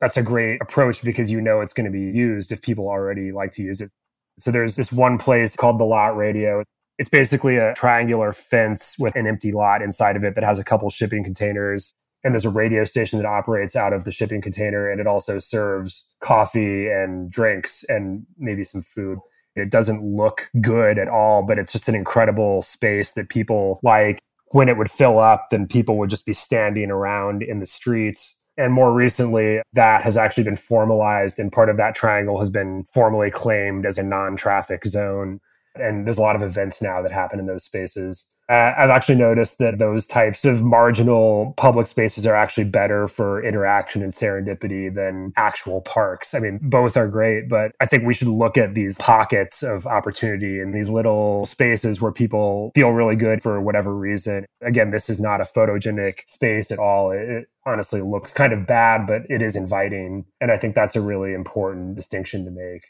That's 0.00 0.16
a 0.16 0.22
great 0.22 0.60
approach 0.60 1.02
because 1.02 1.30
you 1.30 1.40
know 1.40 1.60
it's 1.60 1.72
going 1.72 1.86
to 1.86 1.90
be 1.90 2.16
used 2.16 2.52
if 2.52 2.60
people 2.60 2.88
already 2.88 3.32
like 3.32 3.52
to 3.52 3.62
use 3.62 3.80
it. 3.80 3.90
So 4.38 4.50
there's 4.50 4.76
this 4.76 4.92
one 4.92 5.18
place 5.18 5.56
called 5.56 5.78
the 5.78 5.84
Lot 5.84 6.16
Radio. 6.16 6.64
It's 6.98 7.08
basically 7.08 7.56
a 7.56 7.74
triangular 7.74 8.32
fence 8.32 8.96
with 8.98 9.14
an 9.16 9.26
empty 9.26 9.52
lot 9.52 9.82
inside 9.82 10.16
of 10.16 10.24
it 10.24 10.34
that 10.34 10.44
has 10.44 10.58
a 10.58 10.64
couple 10.64 10.90
shipping 10.90 11.24
containers 11.24 11.94
and 12.24 12.32
there's 12.32 12.46
a 12.46 12.50
radio 12.50 12.84
station 12.84 13.18
that 13.18 13.28
operates 13.28 13.76
out 13.76 13.92
of 13.92 14.04
the 14.04 14.10
shipping 14.10 14.40
container 14.40 14.90
and 14.90 15.00
it 15.00 15.06
also 15.06 15.38
serves 15.38 16.14
coffee 16.20 16.88
and 16.88 17.30
drinks 17.30 17.84
and 17.88 18.26
maybe 18.38 18.64
some 18.64 18.82
food 18.82 19.18
it 19.54 19.70
doesn't 19.70 20.02
look 20.02 20.50
good 20.60 20.98
at 20.98 21.08
all 21.08 21.42
but 21.42 21.58
it's 21.58 21.72
just 21.72 21.88
an 21.88 21.94
incredible 21.94 22.62
space 22.62 23.10
that 23.12 23.28
people 23.28 23.78
like 23.82 24.18
when 24.48 24.68
it 24.68 24.76
would 24.76 24.90
fill 24.90 25.18
up 25.18 25.48
then 25.50 25.68
people 25.68 25.98
would 25.98 26.10
just 26.10 26.26
be 26.26 26.32
standing 26.32 26.90
around 26.90 27.42
in 27.42 27.60
the 27.60 27.66
streets 27.66 28.34
and 28.56 28.72
more 28.72 28.92
recently 28.92 29.60
that 29.72 30.00
has 30.02 30.16
actually 30.16 30.44
been 30.44 30.56
formalized 30.56 31.38
and 31.38 31.52
part 31.52 31.68
of 31.68 31.76
that 31.76 31.94
triangle 31.94 32.38
has 32.38 32.50
been 32.50 32.84
formally 32.92 33.30
claimed 33.30 33.86
as 33.86 33.98
a 33.98 34.02
non-traffic 34.02 34.84
zone. 34.84 35.40
And 35.74 36.06
there's 36.06 36.18
a 36.18 36.22
lot 36.22 36.36
of 36.36 36.42
events 36.42 36.80
now 36.80 37.02
that 37.02 37.10
happen 37.10 37.40
in 37.40 37.46
those 37.46 37.64
spaces 37.64 38.26
Uh, 38.48 38.74
I've 38.76 38.90
actually 38.90 39.16
noticed 39.16 39.58
that 39.58 39.78
those 39.78 40.06
types 40.06 40.44
of 40.44 40.62
marginal 40.62 41.54
public 41.56 41.86
spaces 41.86 42.26
are 42.26 42.34
actually 42.36 42.64
better 42.64 43.08
for 43.08 43.42
interaction 43.42 44.02
and 44.02 44.12
serendipity 44.12 44.94
than 44.94 45.32
actual 45.36 45.80
parks. 45.80 46.34
I 46.34 46.40
mean, 46.40 46.58
both 46.62 46.96
are 46.96 47.08
great, 47.08 47.48
but 47.48 47.72
I 47.80 47.86
think 47.86 48.04
we 48.04 48.12
should 48.12 48.28
look 48.28 48.58
at 48.58 48.74
these 48.74 48.98
pockets 48.98 49.62
of 49.62 49.86
opportunity 49.86 50.60
and 50.60 50.74
these 50.74 50.90
little 50.90 51.46
spaces 51.46 52.02
where 52.02 52.12
people 52.12 52.70
feel 52.74 52.90
really 52.90 53.16
good 53.16 53.42
for 53.42 53.60
whatever 53.60 53.94
reason. 53.96 54.44
Again, 54.60 54.90
this 54.90 55.08
is 55.08 55.18
not 55.18 55.40
a 55.40 55.44
photogenic 55.44 56.20
space 56.26 56.70
at 56.70 56.78
all. 56.78 57.12
It 57.12 57.46
honestly 57.66 58.02
looks 58.02 58.34
kind 58.34 58.52
of 58.52 58.66
bad, 58.66 59.06
but 59.06 59.22
it 59.30 59.40
is 59.40 59.56
inviting. 59.56 60.26
And 60.40 60.50
I 60.50 60.58
think 60.58 60.74
that's 60.74 60.96
a 60.96 61.00
really 61.00 61.32
important 61.32 61.96
distinction 61.96 62.44
to 62.44 62.50
make 62.50 62.84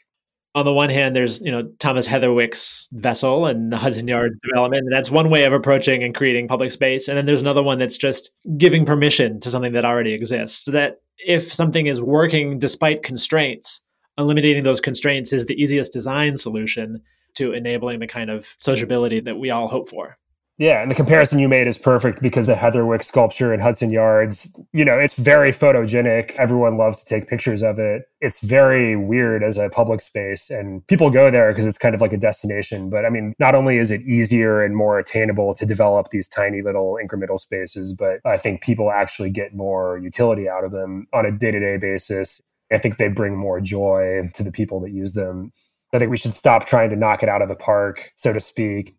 on 0.55 0.63
the 0.63 0.73
one 0.73 0.89
hand, 0.89 1.15
there's 1.15 1.41
you 1.41 1.51
know 1.51 1.69
Thomas 1.79 2.07
Heatherwick's 2.07 2.87
vessel 2.93 3.45
and 3.45 3.71
the 3.73 3.77
Hudson 3.77 4.07
Yards 4.07 4.35
development, 4.41 4.83
and 4.83 4.91
that's 4.91 5.11
one 5.11 5.29
way 5.29 5.43
of 5.43 5.51
approaching 5.51 6.01
and 6.01 6.15
creating 6.15 6.47
public 6.47 6.71
space. 6.71 7.09
And 7.09 7.17
then 7.17 7.25
there's 7.25 7.41
another 7.41 7.61
one 7.61 7.77
that's 7.77 7.97
just 7.97 8.31
giving 8.57 8.85
permission 8.85 9.41
to 9.41 9.49
something 9.49 9.73
that 9.73 9.83
already 9.83 10.13
exists. 10.13 10.63
So 10.63 10.71
that 10.71 11.01
if 11.17 11.53
something 11.53 11.87
is 11.87 12.01
working 12.01 12.57
despite 12.57 13.03
constraints, 13.03 13.81
eliminating 14.17 14.63
those 14.63 14.79
constraints 14.79 15.33
is 15.33 15.45
the 15.45 15.61
easiest 15.61 15.91
design 15.91 16.37
solution 16.37 17.01
to 17.35 17.51
enabling 17.51 17.99
the 17.99 18.07
kind 18.07 18.29
of 18.29 18.55
sociability 18.59 19.19
that 19.19 19.35
we 19.35 19.51
all 19.51 19.67
hope 19.67 19.89
for. 19.89 20.17
Yeah, 20.57 20.81
and 20.81 20.89
the 20.89 20.95
comparison 20.95 21.37
you 21.37 21.49
made 21.49 21.67
is 21.67 21.77
perfect 21.77 22.21
because 22.21 22.47
the 22.47 22.53
Heatherwick 22.53 23.03
sculpture 23.03 23.53
in 23.53 23.59
Hudson 23.59 23.91
Yards, 23.91 24.57
you 24.71 24.85
know, 24.85 24.97
it's 24.97 25.15
very 25.15 25.51
photogenic. 25.51 26.31
Everyone 26.37 26.77
loves 26.77 27.03
to 27.03 27.05
take 27.05 27.27
pictures 27.27 27.61
of 27.61 27.77
it. 27.77 28.03
It's 28.21 28.39
very 28.39 28.95
weird 28.95 29.43
as 29.43 29.57
a 29.57 29.69
public 29.69 29.99
space, 29.99 30.49
and 30.49 30.85
people 30.87 31.09
go 31.09 31.29
there 31.29 31.51
because 31.51 31.65
it's 31.65 31.77
kind 31.77 31.93
of 31.93 31.99
like 31.99 32.13
a 32.13 32.17
destination. 32.17 32.89
But 32.89 33.05
I 33.05 33.09
mean, 33.09 33.33
not 33.37 33.53
only 33.53 33.77
is 33.79 33.91
it 33.91 34.01
easier 34.03 34.63
and 34.63 34.77
more 34.77 34.97
attainable 34.97 35.55
to 35.55 35.65
develop 35.65 36.11
these 36.11 36.25
tiny 36.25 36.61
little 36.61 36.97
incremental 37.03 37.37
spaces, 37.37 37.91
but 37.91 38.21
I 38.23 38.37
think 38.37 38.61
people 38.61 38.91
actually 38.91 39.31
get 39.31 39.53
more 39.53 39.97
utility 39.97 40.47
out 40.47 40.63
of 40.63 40.71
them 40.71 41.05
on 41.11 41.25
a 41.25 41.31
day 41.33 41.51
to 41.51 41.59
day 41.59 41.75
basis. 41.75 42.39
I 42.71 42.77
think 42.77 42.97
they 42.97 43.09
bring 43.09 43.35
more 43.35 43.59
joy 43.59 44.29
to 44.33 44.43
the 44.43 44.53
people 44.53 44.79
that 44.81 44.91
use 44.91 45.13
them. 45.13 45.51
I 45.93 45.99
think 45.99 46.11
we 46.11 46.17
should 46.17 46.33
stop 46.33 46.65
trying 46.65 46.91
to 46.91 46.95
knock 46.95 47.23
it 47.23 47.29
out 47.29 47.41
of 47.41 47.49
the 47.49 47.55
park, 47.55 48.13
so 48.15 48.31
to 48.31 48.39
speak, 48.39 48.95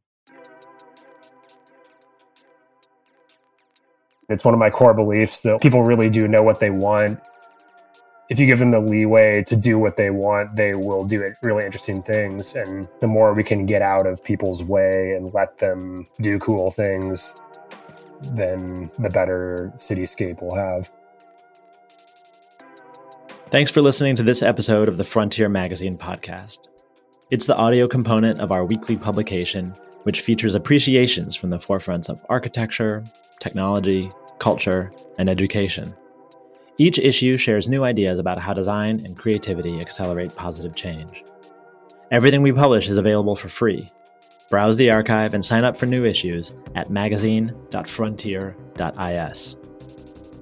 It's 4.29 4.45
one 4.45 4.55
of 4.55 4.61
my 4.61 4.71
core 4.71 4.95
beliefs 4.95 5.43
that 5.43 5.61
people 5.61 5.83
really 5.83 6.11
do 6.11 6.27
know 6.27 6.43
what 6.43 6.59
they 6.59 6.71
want. 6.71 7.21
If 8.29 8.41
you 8.41 8.47
give 8.47 8.59
them 8.59 8.73
the 8.73 8.81
leeway 8.81 9.45
to 9.45 9.55
do 9.55 9.79
what 9.79 9.97
they 9.97 10.11
want, 10.11 10.57
they 10.57 10.75
will 10.75 11.05
do 11.05 11.33
really 11.43 11.65
interesting 11.65 12.03
things. 12.03 12.55
And 12.57 12.89
the 13.01 13.07
more 13.07 13.33
we 13.35 13.45
can 13.45 13.67
get 13.67 13.83
out 13.83 14.05
of 14.05 14.23
people's 14.25 14.65
way 14.65 15.13
and 15.13 15.33
let 15.33 15.59
them 15.59 16.09
do 16.21 16.41
cool 16.41 16.73
things, 16.73 17.39
then 18.21 18.91
the 18.99 19.11
better 19.11 19.73
cityscape 19.77 20.43
we'll 20.43 20.57
have. 20.57 20.91
Thanks 23.51 23.71
for 23.71 23.81
listening 23.81 24.17
to 24.17 24.25
this 24.25 24.43
episode 24.43 24.89
of 24.89 24.97
the 24.97 25.05
Frontier 25.05 25.49
Magazine 25.49 25.97
podcast. 25.97 26.67
It's 27.31 27.47
the 27.47 27.57
audio 27.57 27.87
component 27.87 28.41
of 28.41 28.51
our 28.51 28.65
weekly 28.65 28.97
publication, 28.97 29.73
which 30.07 30.21
features 30.21 30.55
appreciations 30.55 31.35
from 31.35 31.51
the 31.51 31.59
forefronts 31.59 32.09
of 32.09 32.25
architecture, 32.29 33.03
technology, 33.41 34.09
culture, 34.39 34.93
and 35.19 35.29
education. 35.29 35.93
Each 36.79 37.01
issue 37.01 37.37
shares 37.37 37.69
new 37.69 37.83
ideas 37.83 38.21
about 38.21 38.39
how 38.39 38.55
design 38.55 39.05
and 39.05 39.19
creativity 39.19 39.81
accelerate 39.81 40.37
positive 40.37 40.77
change. 40.77 41.25
Everything 42.13 42.43
we 42.43 42.53
publish 42.53 42.89
is 42.89 42.99
available 42.99 43.35
for 43.35 43.49
free. 43.49 43.91
Browse 44.49 44.77
the 44.77 44.93
archive 44.93 45.35
and 45.35 45.45
sign 45.45 45.65
up 45.65 45.77
for 45.77 45.87
new 45.87 46.05
issues 46.05 46.53
at 46.77 46.89
magazine.frontier.is. 46.89 49.57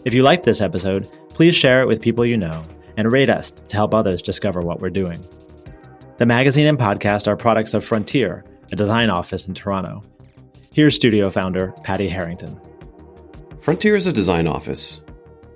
If 0.05 0.13
you 0.13 0.23
liked 0.23 0.45
this 0.45 0.61
episode, 0.61 1.11
please 1.31 1.55
share 1.55 1.81
it 1.81 1.89
with 1.89 2.03
people 2.03 2.27
you 2.27 2.37
know 2.37 2.63
and 2.99 3.11
rate 3.11 3.31
us 3.31 3.51
to 3.51 3.77
help 3.77 3.95
others 3.95 4.21
discover 4.21 4.61
what 4.61 4.81
we're 4.81 4.91
doing. 4.91 5.27
The 6.19 6.27
magazine 6.27 6.67
and 6.67 6.79
podcast 6.79 7.29
are 7.29 7.37
products 7.37 7.73
of 7.73 7.83
Frontier, 7.83 8.45
a 8.75 8.77
design 8.77 9.09
office 9.09 9.47
in 9.47 9.55
Toronto. 9.55 10.03
Here's 10.73 10.97
studio 10.97 11.31
founder 11.31 11.73
Patty 11.85 12.09
Harrington. 12.09 12.61
Frontier 13.61 13.95
is 13.95 14.09
a 14.09 14.13
design 14.13 14.49
office. 14.49 15.01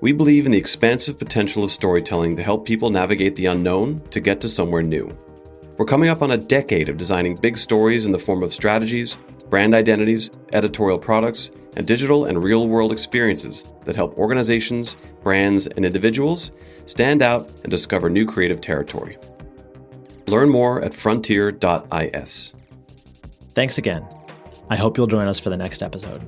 We 0.00 0.12
believe 0.12 0.46
in 0.46 0.52
the 0.52 0.58
expansive 0.58 1.18
potential 1.18 1.64
of 1.64 1.72
storytelling 1.72 2.36
to 2.36 2.44
help 2.44 2.64
people 2.64 2.90
navigate 2.90 3.34
the 3.34 3.46
unknown 3.46 4.00
to 4.10 4.20
get 4.20 4.40
to 4.42 4.48
somewhere 4.48 4.84
new. 4.84 5.10
We're 5.78 5.84
coming 5.84 6.10
up 6.10 6.22
on 6.22 6.30
a 6.30 6.36
decade 6.36 6.88
of 6.88 6.96
designing 6.96 7.34
big 7.34 7.56
stories 7.56 8.06
in 8.06 8.12
the 8.12 8.20
form 8.20 8.44
of 8.44 8.54
strategies, 8.54 9.18
brand 9.50 9.74
identities, 9.74 10.30
editorial 10.52 11.00
products, 11.00 11.50
and 11.74 11.88
digital 11.88 12.26
and 12.26 12.40
real 12.44 12.68
world 12.68 12.92
experiences 12.92 13.66
that 13.84 13.96
help 13.96 14.16
organizations, 14.16 14.94
brands, 15.24 15.66
and 15.66 15.84
individuals 15.84 16.52
stand 16.86 17.20
out 17.20 17.50
and 17.64 17.70
discover 17.72 18.08
new 18.08 18.24
creative 18.24 18.60
territory. 18.60 19.18
Learn 20.28 20.50
more 20.50 20.80
at 20.82 20.94
frontier.is. 20.94 22.54
Thanks 23.58 23.76
again. 23.76 24.06
I 24.70 24.76
hope 24.76 24.96
you'll 24.96 25.08
join 25.08 25.26
us 25.26 25.40
for 25.40 25.50
the 25.50 25.56
next 25.56 25.82
episode. 25.82 26.22